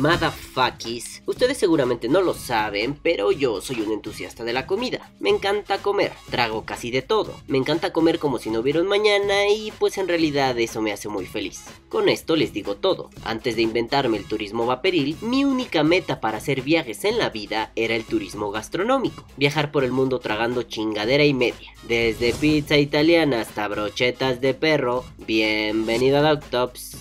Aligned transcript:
Motherfuckers, 0.00 1.22
ustedes 1.26 1.58
seguramente 1.58 2.08
no 2.08 2.22
lo 2.22 2.32
saben, 2.32 2.98
pero 3.02 3.32
yo 3.32 3.60
soy 3.60 3.82
un 3.82 3.92
entusiasta 3.92 4.44
de 4.44 4.54
la 4.54 4.66
comida. 4.66 5.12
Me 5.20 5.28
encanta 5.28 5.76
comer, 5.76 6.12
trago 6.30 6.64
casi 6.64 6.90
de 6.90 7.02
todo. 7.02 7.38
Me 7.48 7.58
encanta 7.58 7.92
comer 7.92 8.18
como 8.18 8.38
si 8.38 8.48
no 8.48 8.60
hubiera 8.60 8.80
un 8.80 8.86
mañana 8.86 9.46
y 9.48 9.70
pues 9.72 9.98
en 9.98 10.08
realidad 10.08 10.58
eso 10.58 10.80
me 10.80 10.92
hace 10.92 11.10
muy 11.10 11.26
feliz. 11.26 11.64
Con 11.90 12.08
esto 12.08 12.34
les 12.34 12.54
digo 12.54 12.76
todo. 12.76 13.10
Antes 13.24 13.56
de 13.56 13.62
inventarme 13.62 14.16
el 14.16 14.24
turismo 14.24 14.64
vaporil, 14.64 15.18
mi 15.20 15.44
única 15.44 15.84
meta 15.84 16.18
para 16.18 16.38
hacer 16.38 16.62
viajes 16.62 17.04
en 17.04 17.18
la 17.18 17.28
vida 17.28 17.70
era 17.76 17.94
el 17.94 18.04
turismo 18.04 18.50
gastronómico. 18.50 19.26
Viajar 19.36 19.70
por 19.70 19.84
el 19.84 19.92
mundo 19.92 20.18
tragando 20.18 20.62
chingadera 20.62 21.26
y 21.26 21.34
media. 21.34 21.74
Desde 21.86 22.32
pizza 22.32 22.78
italiana 22.78 23.42
hasta 23.42 23.68
brochetas 23.68 24.40
de 24.40 24.54
perro. 24.54 25.04
Bienvenido 25.18 26.16
a 26.16 26.22
Doctops. 26.22 26.99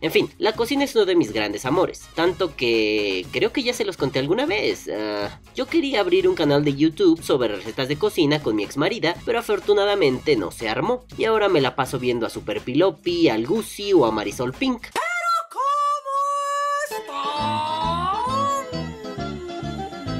En 0.00 0.12
fin, 0.12 0.30
la 0.38 0.52
cocina 0.52 0.84
es 0.84 0.94
uno 0.94 1.04
de 1.04 1.16
mis 1.16 1.32
grandes 1.32 1.64
amores, 1.64 2.02
tanto 2.14 2.54
que 2.56 3.26
creo 3.32 3.52
que 3.52 3.62
ya 3.62 3.72
se 3.72 3.84
los 3.84 3.96
conté 3.96 4.18
alguna 4.18 4.46
vez. 4.46 4.88
Ah, 4.88 5.40
yo 5.54 5.66
quería 5.66 6.00
abrir 6.00 6.28
un 6.28 6.34
canal 6.34 6.64
de 6.64 6.74
YouTube 6.74 7.22
sobre 7.22 7.56
recetas 7.56 7.88
de 7.88 7.96
cocina 7.96 8.42
con 8.42 8.56
mi 8.56 8.64
ex 8.64 8.76
marida, 8.76 9.16
pero 9.24 9.38
afortunadamente 9.38 10.36
no 10.36 10.50
se 10.50 10.68
armó. 10.68 11.04
Y 11.16 11.24
ahora 11.24 11.48
me 11.48 11.60
la 11.60 11.74
paso 11.74 11.98
viendo 11.98 12.26
a 12.26 12.30
Super 12.30 12.60
Pilopi, 12.60 13.28
al 13.28 13.46
Gucci 13.46 13.92
o 13.92 14.04
a 14.06 14.12
Marisol 14.12 14.52
Pink. 14.52 14.86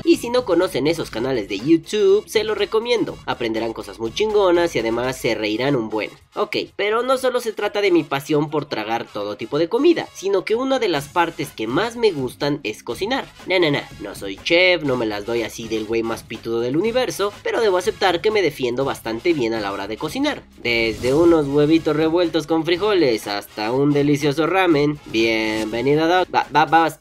Y 0.08 0.16
si 0.16 0.30
no 0.30 0.46
conocen 0.46 0.86
esos 0.86 1.10
canales 1.10 1.50
de 1.50 1.58
YouTube, 1.58 2.26
se 2.26 2.42
los 2.42 2.56
recomiendo. 2.56 3.18
Aprenderán 3.26 3.74
cosas 3.74 3.98
muy 3.98 4.10
chingonas 4.10 4.74
y 4.74 4.78
además 4.78 5.18
se 5.18 5.34
reirán 5.34 5.76
un 5.76 5.90
buen. 5.90 6.08
Ok, 6.34 6.56
pero 6.76 7.02
no 7.02 7.18
solo 7.18 7.40
se 7.40 7.52
trata 7.52 7.82
de 7.82 7.90
mi 7.90 8.04
pasión 8.04 8.48
por 8.48 8.64
tragar 8.64 9.06
todo 9.06 9.36
tipo 9.36 9.58
de 9.58 9.68
comida, 9.68 10.08
sino 10.14 10.46
que 10.46 10.54
una 10.54 10.78
de 10.78 10.88
las 10.88 11.08
partes 11.08 11.50
que 11.50 11.66
más 11.66 11.96
me 11.96 12.10
gustan 12.10 12.60
es 12.62 12.82
cocinar. 12.82 13.26
Na, 13.46 13.58
na, 13.58 13.70
na, 13.70 13.88
no 14.00 14.14
soy 14.14 14.38
chef, 14.42 14.82
no 14.82 14.96
me 14.96 15.04
las 15.04 15.26
doy 15.26 15.42
así 15.42 15.68
del 15.68 15.84
güey 15.84 16.02
más 16.02 16.22
pitudo 16.22 16.60
del 16.60 16.78
universo, 16.78 17.30
pero 17.42 17.60
debo 17.60 17.76
aceptar 17.76 18.22
que 18.22 18.30
me 18.30 18.40
defiendo 18.40 18.86
bastante 18.86 19.34
bien 19.34 19.52
a 19.52 19.60
la 19.60 19.72
hora 19.72 19.88
de 19.88 19.98
cocinar. 19.98 20.42
Desde 20.62 21.12
unos 21.12 21.48
huevitos 21.48 21.94
revueltos 21.94 22.46
con 22.46 22.64
frijoles 22.64 23.26
hasta 23.26 23.72
un 23.72 23.92
delicioso 23.92 24.46
ramen. 24.46 24.98
Bienvenido 25.06 26.04
a... 26.04 26.24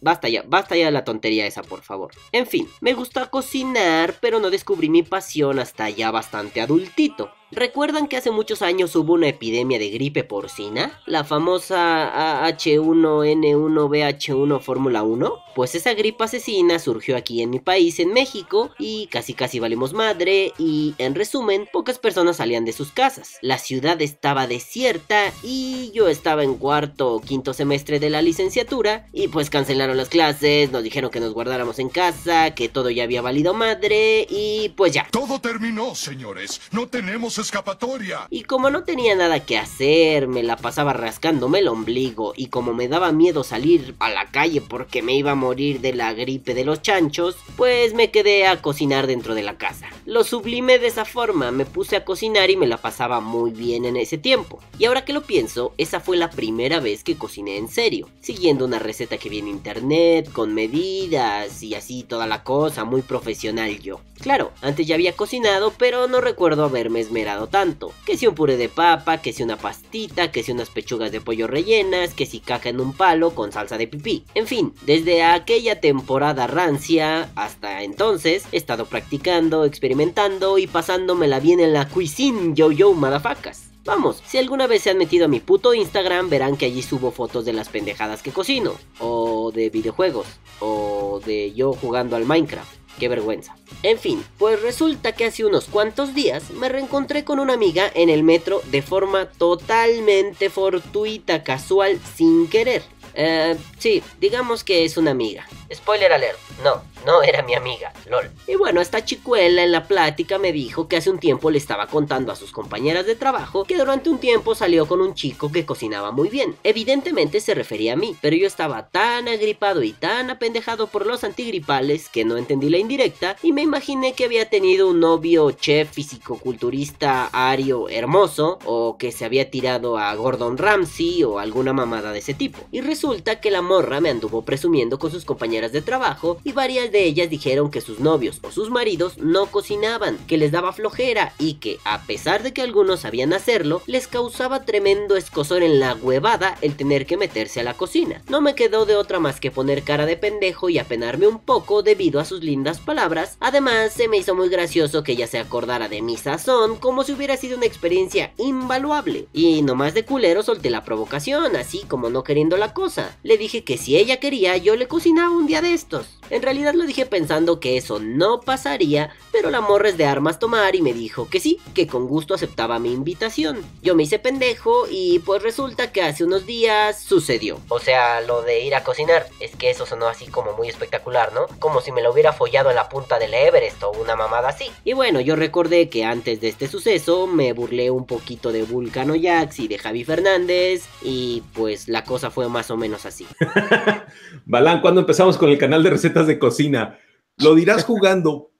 basta 0.02 0.28
ya, 0.28 0.44
basta 0.46 0.76
ya 0.76 0.92
la 0.92 1.06
tontería 1.06 1.48
esa, 1.48 1.62
por 1.62 1.84
favor. 1.84 2.12
En 2.34 2.48
fin, 2.48 2.68
me 2.82 2.97
gusta 2.98 3.30
cocinar, 3.30 4.16
pero 4.20 4.40
no 4.42 4.50
descubrí 4.50 4.90
mi 4.90 5.04
pasión 5.04 5.60
hasta 5.60 5.90
ya 5.90 6.12
bastante 6.12 6.60
adultito. 6.60 7.32
¿Recuerdan 7.52 8.08
que 8.08 8.18
hace 8.18 8.30
muchos 8.30 8.62
años 8.62 8.94
hubo 8.98 9.14
una 9.14 9.30
epidemia 9.30 9.80
de 9.80 9.90
gripe 9.90 10.26
porcina? 10.26 11.00
La 11.06 11.24
famosa 11.24 12.46
H1N1BH1 12.46 14.60
Fórmula 14.60 15.04
1. 15.04 15.44
Pues 15.56 15.74
esa 15.74 15.94
gripe 15.94 16.26
asesina 16.26 16.78
surgió 16.78 17.16
aquí 17.16 17.42
en 17.42 17.50
mi 17.50 17.60
país, 17.60 18.00
en 18.00 18.12
México, 18.14 18.72
y 18.78 19.08
casi 19.08 19.34
casi 19.34 19.60
valimos 19.60 19.94
madre, 19.94 20.54
y 20.60 20.94
en 21.00 21.16
resumen, 21.16 21.68
pocas 21.72 21.98
personas 21.98 22.36
salían 22.38 22.66
de 22.66 22.74
sus 22.74 22.92
casas. 22.92 23.38
La 23.42 23.58
ciudad 23.58 24.00
estaba 24.02 24.46
desierta 24.46 25.34
y 25.42 25.90
yo 25.96 26.10
estaba 26.10 26.44
en 26.44 26.56
cuarto 26.56 27.14
o 27.14 27.22
quinto 27.22 27.54
semestre 27.54 28.00
de 28.00 28.12
la 28.12 28.22
licenciatura, 28.22 29.08
y 29.14 29.30
pues 29.30 29.50
cancelaron 29.50 29.98
las 29.98 30.10
clases, 30.10 30.72
nos 30.72 30.84
dijeron 30.84 31.10
que 31.10 31.22
nos 31.22 31.34
guardáramos 31.34 31.80
en 31.80 31.90
casa, 31.90 32.54
que 32.54 32.70
todo 32.70 32.92
ya 32.92 33.02
había 33.04 33.24
valido 33.24 33.56
madre, 33.56 34.28
y 34.30 34.70
pues 34.76 34.94
ya. 34.94 35.08
Todo 35.12 35.42
terminó, 35.42 35.96
señores. 35.96 36.62
No 36.72 36.88
tenemos 36.88 37.37
escapatoria. 37.42 38.28
Y 38.30 38.44
como 38.44 38.70
no 38.70 38.84
tenía 38.84 39.16
nada 39.16 39.46
que 39.46 39.58
hacer, 39.58 40.28
me 40.28 40.44
la 40.44 40.58
pasaba 40.58 40.94
rascándome 40.94 41.60
el 41.60 41.68
ombligo 41.68 42.34
y 42.36 42.48
como 42.48 42.74
me 42.74 42.88
daba 42.88 43.12
miedo 43.12 43.44
salir 43.44 43.96
a 44.00 44.10
la 44.10 44.32
calle 44.32 44.62
porque 44.62 45.02
me 45.02 45.16
iba 45.16 45.32
a 45.32 45.36
morir 45.36 45.82
de 45.82 45.94
la 45.94 46.14
gripe 46.14 46.54
de 46.54 46.66
los 46.66 46.82
chanchos, 46.82 47.36
pues 47.56 47.94
me 47.94 48.12
quedé 48.12 48.48
a 48.48 48.62
cocinar 48.62 49.08
dentro 49.08 49.36
de 49.36 49.44
la 49.44 49.58
casa. 49.58 49.88
Lo 50.06 50.24
sublimé 50.24 50.80
de 50.80 50.88
esa 50.88 51.06
forma, 51.06 51.52
me 51.52 51.66
puse 51.66 51.96
a 51.96 52.06
cocinar 52.06 52.50
y 52.50 52.58
me 52.58 52.68
la 52.68 52.78
pasaba 52.78 53.20
muy 53.20 53.52
bien 53.52 53.86
en 53.86 53.98
ese 53.98 54.18
tiempo. 54.18 54.60
Y 54.80 54.86
ahora 54.86 55.06
que 55.06 55.14
lo 55.14 55.22
pienso, 55.22 55.74
esa 55.78 56.00
fue 56.00 56.18
la 56.18 56.30
primera 56.30 56.80
vez 56.80 57.04
que 57.04 57.18
cociné 57.18 57.58
en 57.58 57.68
serio, 57.68 58.10
siguiendo 58.22 58.66
una 58.66 58.80
receta 58.80 59.18
que 59.18 59.30
vi 59.30 59.40
en 59.40 59.48
internet, 59.48 60.32
con 60.32 60.54
medidas 60.54 61.62
y 61.62 61.76
así 61.76 62.04
toda 62.04 62.28
la 62.28 62.44
cosa, 62.44 62.86
muy 62.86 63.02
profesional 63.02 63.80
yo. 63.80 64.02
Claro, 64.20 64.52
antes 64.62 64.88
ya 64.88 64.96
había 64.96 65.14
cocinado, 65.14 65.74
pero 65.78 66.08
no 66.08 66.22
recuerdo 66.22 66.64
haberme 66.64 67.00
esmerado 67.00 67.27
tanto. 67.48 67.92
Que 68.06 68.18
si 68.18 68.28
un 68.28 68.36
puré 68.36 68.58
de 68.58 68.70
papa, 68.70 69.20
que 69.22 69.34
si 69.34 69.44
una 69.44 69.58
pastita, 69.58 70.32
que 70.32 70.44
si 70.44 70.52
unas 70.52 70.70
pechugas 70.70 71.12
de 71.12 71.22
pollo 71.22 71.48
rellenas, 71.48 72.14
que 72.14 72.26
si 72.26 72.40
caja 72.40 72.70
en 72.70 72.80
un 72.80 72.94
palo 72.94 73.36
con 73.36 73.52
salsa 73.52 73.78
de 73.78 73.88
pipí. 73.88 74.26
En 74.34 74.48
fin, 74.48 74.74
desde 74.86 75.24
aquella 75.24 75.80
temporada 75.80 76.48
rancia 76.48 77.30
hasta 77.36 77.84
entonces 77.84 78.46
he 78.52 78.58
estado 78.58 78.86
practicando, 78.86 79.66
experimentando 79.66 80.58
y 80.58 80.68
pasándomela 80.68 81.40
bien 81.40 81.60
en 81.60 81.74
la 81.74 81.88
cuisine 81.88 82.54
yo 82.54 82.72
yo 82.72 82.94
madafacas. 82.94 83.68
Vamos, 83.88 84.22
si 84.26 84.38
alguna 84.38 84.68
vez 84.68 84.82
se 84.82 84.90
han 84.90 84.98
metido 84.98 85.26
a 85.26 85.30
mi 85.30 85.40
puto 85.40 85.74
Instagram, 85.74 86.30
verán 86.30 86.58
que 86.58 86.66
allí 86.66 86.82
subo 86.82 87.10
fotos 87.12 87.46
de 87.46 87.54
las 87.54 87.70
pendejadas 87.70 88.22
que 88.22 88.34
cocino, 88.34 88.74
o 89.00 89.50
de 89.54 89.70
videojuegos, 89.70 90.28
o 90.60 91.22
de 91.26 91.54
yo 91.54 91.72
jugando 91.72 92.18
al 92.18 92.26
Minecraft. 92.26 92.87
Qué 93.00 93.08
vergüenza. 93.08 93.56
En 93.84 94.00
fin, 94.00 94.24
pues 94.38 94.62
resulta 94.62 95.12
que 95.12 95.26
hace 95.26 95.46
unos 95.46 95.66
cuantos 95.66 96.16
días 96.16 96.50
me 96.52 96.70
reencontré 96.70 97.24
con 97.24 97.40
una 97.40 97.54
amiga 97.54 97.92
en 97.94 98.10
el 98.10 98.24
metro 98.24 98.62
de 98.72 98.82
forma 98.82 99.30
totalmente 99.30 100.50
fortuita, 100.50 101.44
casual, 101.44 102.00
sin 102.16 102.48
querer. 102.48 102.82
Eh, 103.14 103.56
sí, 103.80 104.04
digamos 104.20 104.64
que 104.64 104.86
es 104.86 104.98
una 104.98 105.12
amiga. 105.12 105.48
Spoiler 105.74 106.14
alert, 106.14 106.38
no, 106.64 106.82
no 107.06 107.22
era 107.24 107.44
mi 107.44 107.54
amiga, 107.54 107.92
lol. 108.10 108.30
Y 108.48 108.56
bueno, 108.56 108.80
esta 108.80 109.04
chicuela 109.04 109.64
en 109.64 109.74
la 109.74 109.86
plática 109.86 110.38
me 110.38 110.54
dijo 110.54 110.88
que 110.88 110.96
hace 110.96 111.10
un 111.10 111.20
tiempo 111.20 111.52
le 111.52 111.58
estaba 111.58 111.88
contando 111.88 112.32
a 112.32 112.38
sus 112.38 112.52
compañeras 112.52 113.06
de 113.06 113.16
trabajo 113.16 113.66
que 113.66 113.78
durante 113.78 114.10
un 114.10 114.20
tiempo 114.20 114.56
salió 114.56 114.88
con 114.88 115.02
un 115.02 115.14
chico 115.14 115.52
que 115.52 115.66
cocinaba 115.66 116.12
muy 116.12 116.30
bien. 116.30 116.56
Evidentemente 116.64 117.42
se 117.42 117.54
refería 117.54 117.94
a 117.94 117.96
mí, 117.98 118.16
pero 118.22 118.38
yo 118.38 118.48
estaba 118.48 118.88
tan 118.88 119.28
agripado 119.28 119.84
y 119.84 119.92
tan 119.92 120.30
apendejado 120.30 120.88
por 120.88 121.06
los 121.06 121.26
antigripales 121.26 122.08
que 122.08 122.24
no 122.24 122.38
entendí 122.38 122.70
la 122.70 122.78
indirecta 122.78 123.36
y 123.44 123.52
me 123.52 123.62
imaginé 123.62 124.14
que 124.14 124.26
había 124.26 124.50
tenido 124.50 124.88
un 124.88 125.02
novio 125.02 125.52
chef 125.52 125.92
físico-culturista 125.92 127.30
ario 127.34 127.90
hermoso 127.90 128.60
o 128.64 128.98
que 128.98 129.12
se 129.12 129.26
había 129.26 129.52
tirado 129.52 129.98
a 129.98 130.16
Gordon 130.16 130.58
Ramsay 130.58 131.24
o 131.26 131.40
alguna 131.40 131.74
mamada 131.74 132.14
de 132.14 132.20
ese 132.20 132.34
tipo. 132.34 132.60
Y 132.72 132.80
resulta 132.80 133.42
que 133.42 133.52
la 133.52 133.62
morra 133.62 134.00
me 134.00 134.10
anduvo 134.10 134.46
presumiendo 134.46 134.98
con 134.98 135.12
sus 135.12 135.26
compañeras 135.26 135.57
de 135.58 135.82
trabajo 135.82 136.40
y 136.44 136.52
varias 136.52 136.92
de 136.92 137.04
ellas 137.04 137.30
dijeron 137.30 137.72
que 137.72 137.82
sus 137.82 138.00
novios 138.00 138.40
o 138.44 138.52
sus 138.52 138.70
maridos 138.70 139.18
no 139.18 139.48
cocinaban, 139.48 140.18
que 140.28 140.38
les 140.38 140.52
daba 140.52 140.72
flojera 140.72 141.34
y 141.40 141.56
que 141.56 141.80
a 141.84 142.04
pesar 142.04 142.44
de 142.44 142.54
que 142.54 142.62
algunos 142.62 143.02
sabían 143.02 143.34
hacerlo, 143.34 143.82
les 143.88 144.08
causaba 144.08 144.66
tremendo 144.66 145.16
escosor 145.16 145.64
en 145.64 145.80
la 145.80 145.96
huevada 145.96 146.58
el 146.62 146.76
tener 146.76 147.06
que 147.06 147.18
meterse 147.18 147.60
a 147.60 147.64
la 147.64 147.74
cocina. 147.74 148.22
No 148.30 148.42
me 148.42 148.56
quedó 148.56 148.86
de 148.86 148.96
otra 148.96 149.20
más 149.20 149.40
que 149.40 149.52
poner 149.52 149.84
cara 149.84 150.06
de 150.06 150.18
pendejo 150.18 150.70
y 150.70 150.78
apenarme 150.78 151.28
un 151.28 151.40
poco 151.40 151.82
debido 151.82 152.20
a 152.20 152.26
sus 152.26 152.44
lindas 152.44 152.80
palabras. 152.80 153.38
Además, 153.40 153.94
se 153.94 154.08
me 154.08 154.18
hizo 154.18 154.36
muy 154.36 154.50
gracioso 154.50 155.04
que 155.04 155.14
ella 155.14 155.28
se 155.28 155.40
acordara 155.40 155.90
de 155.90 156.02
mi 156.02 156.18
sazón 156.18 156.76
como 156.76 157.04
si 157.04 157.14
hubiera 157.14 157.38
sido 157.38 157.58
una 157.58 157.66
experiencia 157.66 158.34
invaluable. 158.38 159.28
Y 159.34 159.62
nomás 159.64 159.94
de 159.94 160.06
culero 160.06 160.44
solté 160.44 160.70
la 160.70 160.84
provocación, 160.84 161.56
así 161.56 161.84
como 161.88 162.10
no 162.10 162.24
queriendo 162.24 162.58
la 162.58 162.74
cosa. 162.74 163.18
Le 163.24 163.38
dije 163.38 163.64
que 163.64 163.78
si 163.78 163.98
ella 163.98 164.20
quería, 164.20 164.58
yo 164.58 164.76
le 164.76 164.88
cocinaba 164.88 165.36
un 165.36 165.47
día 165.48 165.62
de 165.62 165.74
estos. 165.74 166.18
En 166.30 166.42
realidad 166.42 166.74
lo 166.74 166.86
dije 166.86 167.06
pensando 167.06 167.60
que 167.60 167.78
eso 167.78 168.00
no 168.00 168.42
pasaría, 168.42 169.12
pero 169.32 169.50
la 169.50 169.62
morra 169.62 169.90
es 169.90 169.98
de 169.98 170.06
armas 170.06 170.40
tomar 170.40 170.76
y 170.76 170.82
me 170.82 170.94
dijo 170.94 171.30
que 171.30 171.40
sí, 171.40 171.60
que 171.74 171.88
con 171.88 172.08
gusto 172.08 172.34
aceptaba 172.34 172.80
mi 172.80 172.92
invitación. 172.92 173.62
Yo 173.82 173.96
me 173.96 174.04
hice 174.04 174.20
pendejo 174.20 174.88
y 174.92 175.20
pues 175.20 175.42
resulta 175.42 175.92
que 175.92 176.02
hace 176.02 176.26
unos 176.26 176.46
días 176.46 177.00
sucedió. 177.00 177.60
O 177.70 177.80
sea, 177.80 178.20
lo 178.22 178.42
de 178.42 178.60
ir 178.60 178.76
a 178.76 178.84
cocinar, 178.84 179.28
es 179.40 179.56
que 179.56 179.70
eso 179.70 179.86
sonó 179.86 180.08
así 180.08 180.28
como 180.28 180.52
muy 180.54 180.68
espectacular, 180.68 181.32
¿no? 181.34 181.48
Como 181.60 181.80
si 181.80 181.94
me 181.94 182.02
lo 182.02 182.12
hubiera 182.12 182.34
follado 182.34 182.70
en 182.70 182.76
la 182.76 182.90
punta 182.90 183.20
del 183.20 183.34
Everest 183.34 183.82
o 183.84 183.92
una 183.92 184.18
mamada 184.18 184.50
así. 184.50 184.66
Y 184.84 184.94
bueno, 184.94 185.22
yo 185.22 185.38
recordé 185.38 185.88
que 185.88 186.04
antes 186.04 186.42
de 186.42 186.50
este 186.50 186.68
suceso 186.68 187.26
me 187.26 187.54
burlé 187.54 187.90
un 187.90 188.06
poquito 188.06 188.52
de 188.52 188.64
Vulcano 188.64 189.14
Jax 189.20 189.60
y 189.60 189.70
de 189.70 189.78
Javi 189.78 190.04
Fernández 190.04 190.88
y 191.02 191.44
pues 191.54 191.88
la 191.88 192.04
cosa 192.04 192.32
fue 192.32 192.50
más 192.50 192.70
o 192.70 192.76
menos 192.76 193.06
así. 193.06 193.26
Balán, 194.46 194.82
cuando 194.82 195.02
empezamos 195.02 195.37
con 195.38 195.50
el 195.50 195.58
canal 195.58 195.84
de 195.84 195.90
recetas 195.90 196.28
de 196.28 196.40
cocina? 196.40 196.98
Lo 197.38 197.56
dirás 197.56 197.84
jugando, 197.86 198.52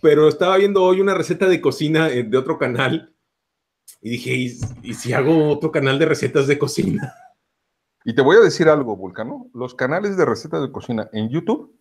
pero 0.00 0.28
estaba 0.28 0.56
viendo 0.56 0.82
hoy 0.82 1.00
una 1.00 1.14
receta 1.14 1.46
de 1.48 1.60
cocina 1.60 2.08
eh, 2.08 2.22
de 2.22 2.36
otro 2.38 2.58
canal 2.58 3.14
y 4.00 4.10
dije, 4.10 4.34
¿y, 4.82 4.94
si 4.94 5.12
hago 5.12 5.48
otro 5.48 5.70
canal 5.72 5.98
de 5.98 6.06
recetas 6.06 6.46
de 6.46 6.58
cocina? 6.58 7.14
Y 8.04 8.14
te 8.14 8.22
voy 8.22 8.36
a 8.36 8.40
decir 8.40 8.68
algo, 8.68 8.96
Vulcano. 8.96 9.50
Los 9.52 9.74
canales 9.74 10.16
de 10.16 10.24
recetas 10.24 10.62
de 10.62 10.70
cocina 10.70 11.08
en 11.12 11.28
YouTube 11.28 11.76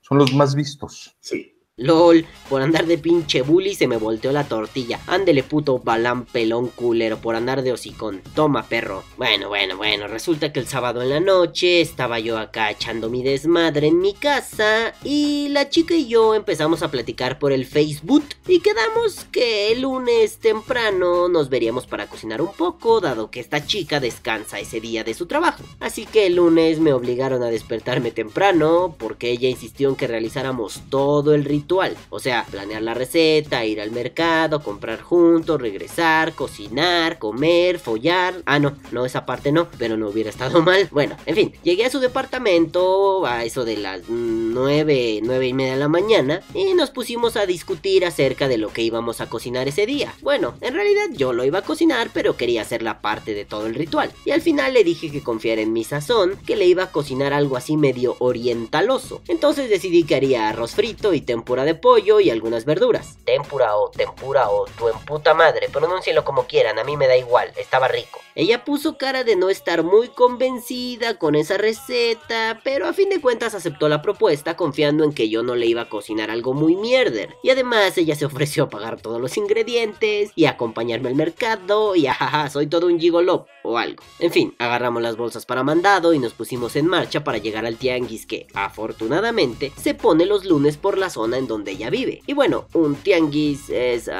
son 0.00 0.18
los 0.18 0.32
más 0.32 0.54
vistos. 0.54 1.16
Sí. 1.20 1.55
LOL, 1.78 2.24
por 2.48 2.62
andar 2.62 2.86
de 2.86 2.96
pinche 2.96 3.42
bully 3.42 3.74
se 3.74 3.86
me 3.86 3.98
volteó 3.98 4.32
la 4.32 4.44
tortilla. 4.44 4.98
Ándele 5.06 5.42
puto 5.42 5.78
balán 5.78 6.24
pelón 6.24 6.68
culero 6.68 7.18
por 7.18 7.36
andar 7.36 7.60
de 7.60 7.70
hocicón. 7.70 8.22
Toma 8.34 8.62
perro. 8.62 9.04
Bueno, 9.18 9.48
bueno, 9.48 9.76
bueno, 9.76 10.08
resulta 10.08 10.54
que 10.54 10.60
el 10.60 10.66
sábado 10.66 11.02
en 11.02 11.10
la 11.10 11.20
noche 11.20 11.82
estaba 11.82 12.18
yo 12.18 12.38
acá 12.38 12.70
echando 12.70 13.10
mi 13.10 13.22
desmadre 13.22 13.88
en 13.88 14.00
mi 14.00 14.14
casa 14.14 14.94
y 15.04 15.48
la 15.50 15.68
chica 15.68 15.92
y 15.94 16.08
yo 16.08 16.34
empezamos 16.34 16.82
a 16.82 16.90
platicar 16.90 17.38
por 17.38 17.52
el 17.52 17.66
Facebook 17.66 18.24
y 18.48 18.60
quedamos 18.60 19.26
que 19.30 19.70
el 19.70 19.82
lunes 19.82 20.38
temprano 20.38 21.28
nos 21.28 21.50
veríamos 21.50 21.86
para 21.86 22.06
cocinar 22.06 22.40
un 22.40 22.54
poco 22.54 23.02
dado 23.02 23.30
que 23.30 23.40
esta 23.40 23.66
chica 23.66 24.00
descansa 24.00 24.58
ese 24.58 24.80
día 24.80 25.04
de 25.04 25.12
su 25.12 25.26
trabajo. 25.26 25.62
Así 25.80 26.06
que 26.06 26.24
el 26.24 26.36
lunes 26.36 26.80
me 26.80 26.94
obligaron 26.94 27.42
a 27.42 27.50
despertarme 27.50 28.12
temprano 28.12 28.96
porque 28.98 29.30
ella 29.30 29.50
insistió 29.50 29.90
en 29.90 29.96
que 29.96 30.06
realizáramos 30.06 30.80
todo 30.88 31.34
el 31.34 31.44
ritual 31.44 31.65
o 32.10 32.18
sea, 32.20 32.46
planear 32.50 32.82
la 32.82 32.94
receta, 32.94 33.64
ir 33.64 33.80
al 33.80 33.90
mercado, 33.90 34.62
comprar 34.62 35.00
juntos, 35.00 35.60
regresar, 35.60 36.32
cocinar, 36.34 37.18
comer, 37.18 37.78
follar. 37.78 38.42
Ah, 38.46 38.58
no, 38.58 38.76
no, 38.92 39.04
esa 39.04 39.26
parte 39.26 39.52
no, 39.52 39.68
pero 39.78 39.96
no 39.96 40.08
hubiera 40.08 40.30
estado 40.30 40.62
mal. 40.62 40.88
Bueno, 40.90 41.16
en 41.26 41.34
fin, 41.34 41.52
llegué 41.62 41.84
a 41.84 41.90
su 41.90 42.00
departamento 42.00 43.26
a 43.26 43.44
eso 43.44 43.64
de 43.64 43.76
las 43.76 44.02
9, 44.08 45.20
9 45.22 45.46
y 45.46 45.52
media 45.52 45.72
de 45.72 45.78
la 45.78 45.88
mañana 45.88 46.42
y 46.54 46.74
nos 46.74 46.90
pusimos 46.90 47.36
a 47.36 47.46
discutir 47.46 48.04
acerca 48.04 48.48
de 48.48 48.58
lo 48.58 48.72
que 48.72 48.82
íbamos 48.82 49.20
a 49.20 49.28
cocinar 49.28 49.68
ese 49.68 49.86
día. 49.86 50.14
Bueno, 50.22 50.54
en 50.60 50.74
realidad 50.74 51.06
yo 51.12 51.32
lo 51.32 51.44
iba 51.44 51.58
a 51.58 51.62
cocinar, 51.62 52.10
pero 52.12 52.36
quería 52.36 52.62
hacer 52.62 52.82
la 52.82 53.00
parte 53.00 53.34
de 53.34 53.44
todo 53.44 53.66
el 53.66 53.74
ritual. 53.74 54.12
Y 54.24 54.30
al 54.30 54.42
final 54.42 54.74
le 54.74 54.84
dije 54.84 55.10
que 55.10 55.22
confiara 55.22 55.62
en 55.62 55.72
mi 55.72 55.84
sazón, 55.84 56.38
que 56.46 56.56
le 56.56 56.66
iba 56.66 56.84
a 56.84 56.92
cocinar 56.92 57.32
algo 57.32 57.56
así 57.56 57.76
medio 57.76 58.16
orientaloso. 58.18 59.22
Entonces 59.28 59.68
decidí 59.68 60.04
que 60.04 60.14
haría 60.14 60.48
arroz 60.48 60.72
frito 60.72 61.12
y 61.14 61.20
tempura 61.20 61.55
de 61.64 61.74
pollo 61.74 62.20
y 62.20 62.30
algunas 62.30 62.64
verduras. 62.64 63.18
Tempura 63.24 63.76
o 63.76 63.90
tempura 63.90 64.50
o 64.50 64.66
tu 64.78 64.88
en 64.88 64.98
puta 65.04 65.34
madre, 65.34 65.68
pronúncienlo 65.72 66.24
como 66.24 66.46
quieran, 66.46 66.78
a 66.78 66.84
mí 66.84 66.96
me 66.96 67.06
da 67.06 67.16
igual, 67.16 67.50
estaba 67.56 67.88
rico. 67.88 68.20
Ella 68.34 68.64
puso 68.64 68.98
cara 68.98 69.24
de 69.24 69.34
no 69.34 69.48
estar 69.48 69.82
muy 69.82 70.08
convencida 70.08 71.18
con 71.18 71.34
esa 71.34 71.56
receta, 71.56 72.60
pero 72.62 72.86
a 72.86 72.92
fin 72.92 73.08
de 73.08 73.20
cuentas 73.20 73.54
aceptó 73.54 73.88
la 73.88 74.02
propuesta 74.02 74.56
confiando 74.56 75.04
en 75.04 75.14
que 75.14 75.30
yo 75.30 75.42
no 75.42 75.54
le 75.54 75.66
iba 75.66 75.82
a 75.82 75.88
cocinar 75.88 76.30
algo 76.30 76.52
muy 76.52 76.76
mierder. 76.76 77.34
Y 77.42 77.50
además 77.50 77.96
ella 77.96 78.14
se 78.14 78.26
ofreció 78.26 78.64
a 78.64 78.68
pagar 78.68 79.00
todos 79.00 79.20
los 79.20 79.36
ingredientes 79.36 80.32
y 80.34 80.44
a 80.44 80.50
acompañarme 80.50 81.08
al 81.08 81.14
mercado 81.14 81.96
y 81.96 82.06
ajaja, 82.06 82.50
soy 82.50 82.66
todo 82.66 82.86
un 82.86 83.00
gigolo 83.00 83.46
algo. 83.76 84.02
En 84.18 84.30
fin, 84.30 84.54
agarramos 84.58 85.02
las 85.02 85.16
bolsas 85.16 85.46
para 85.46 85.62
mandado 85.62 86.12
y 86.14 86.18
nos 86.18 86.32
pusimos 86.34 86.76
en 86.76 86.86
marcha 86.86 87.24
para 87.24 87.38
llegar 87.38 87.66
al 87.66 87.76
tianguis 87.76 88.26
que, 88.26 88.46
afortunadamente, 88.54 89.72
se 89.80 89.94
pone 89.94 90.26
los 90.26 90.44
lunes 90.44 90.76
por 90.76 90.98
la 90.98 91.10
zona 91.10 91.38
en 91.38 91.46
donde 91.46 91.72
ella 91.72 91.90
vive. 91.90 92.22
Y 92.26 92.34
bueno, 92.34 92.66
un 92.74 92.96
tianguis 92.96 93.70
es 93.70 94.10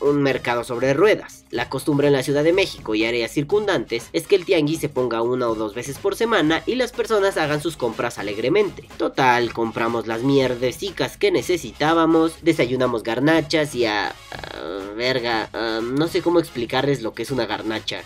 un 0.00 0.22
mercado 0.22 0.64
sobre 0.64 0.94
ruedas. 0.94 1.44
La 1.50 1.68
costumbre 1.68 2.06
en 2.06 2.12
la 2.12 2.22
Ciudad 2.22 2.44
de 2.44 2.52
México 2.52 2.94
y 2.94 3.04
áreas 3.04 3.32
circundantes 3.32 4.08
es 4.12 4.26
que 4.26 4.36
el 4.36 4.44
tianguis 4.44 4.80
se 4.80 4.88
ponga 4.88 5.22
una 5.22 5.48
o 5.48 5.54
dos 5.54 5.74
veces 5.74 5.98
por 5.98 6.14
semana 6.14 6.62
y 6.66 6.76
las 6.76 6.92
personas 6.92 7.36
hagan 7.36 7.60
sus 7.60 7.76
compras 7.76 8.18
alegremente. 8.18 8.88
Total, 8.96 9.52
compramos 9.52 10.06
las 10.06 10.22
mierdecicas 10.22 11.16
que 11.16 11.30
necesitábamos, 11.30 12.34
desayunamos 12.42 13.02
garnachas 13.02 13.74
y 13.74 13.86
a... 13.86 14.14
verga, 14.96 15.48
no 15.82 16.06
sé 16.08 16.22
cómo 16.22 16.38
explicarles 16.38 17.02
lo 17.02 17.14
que 17.14 17.22
es 17.22 17.30
una 17.30 17.46
garnacha. 17.46 18.02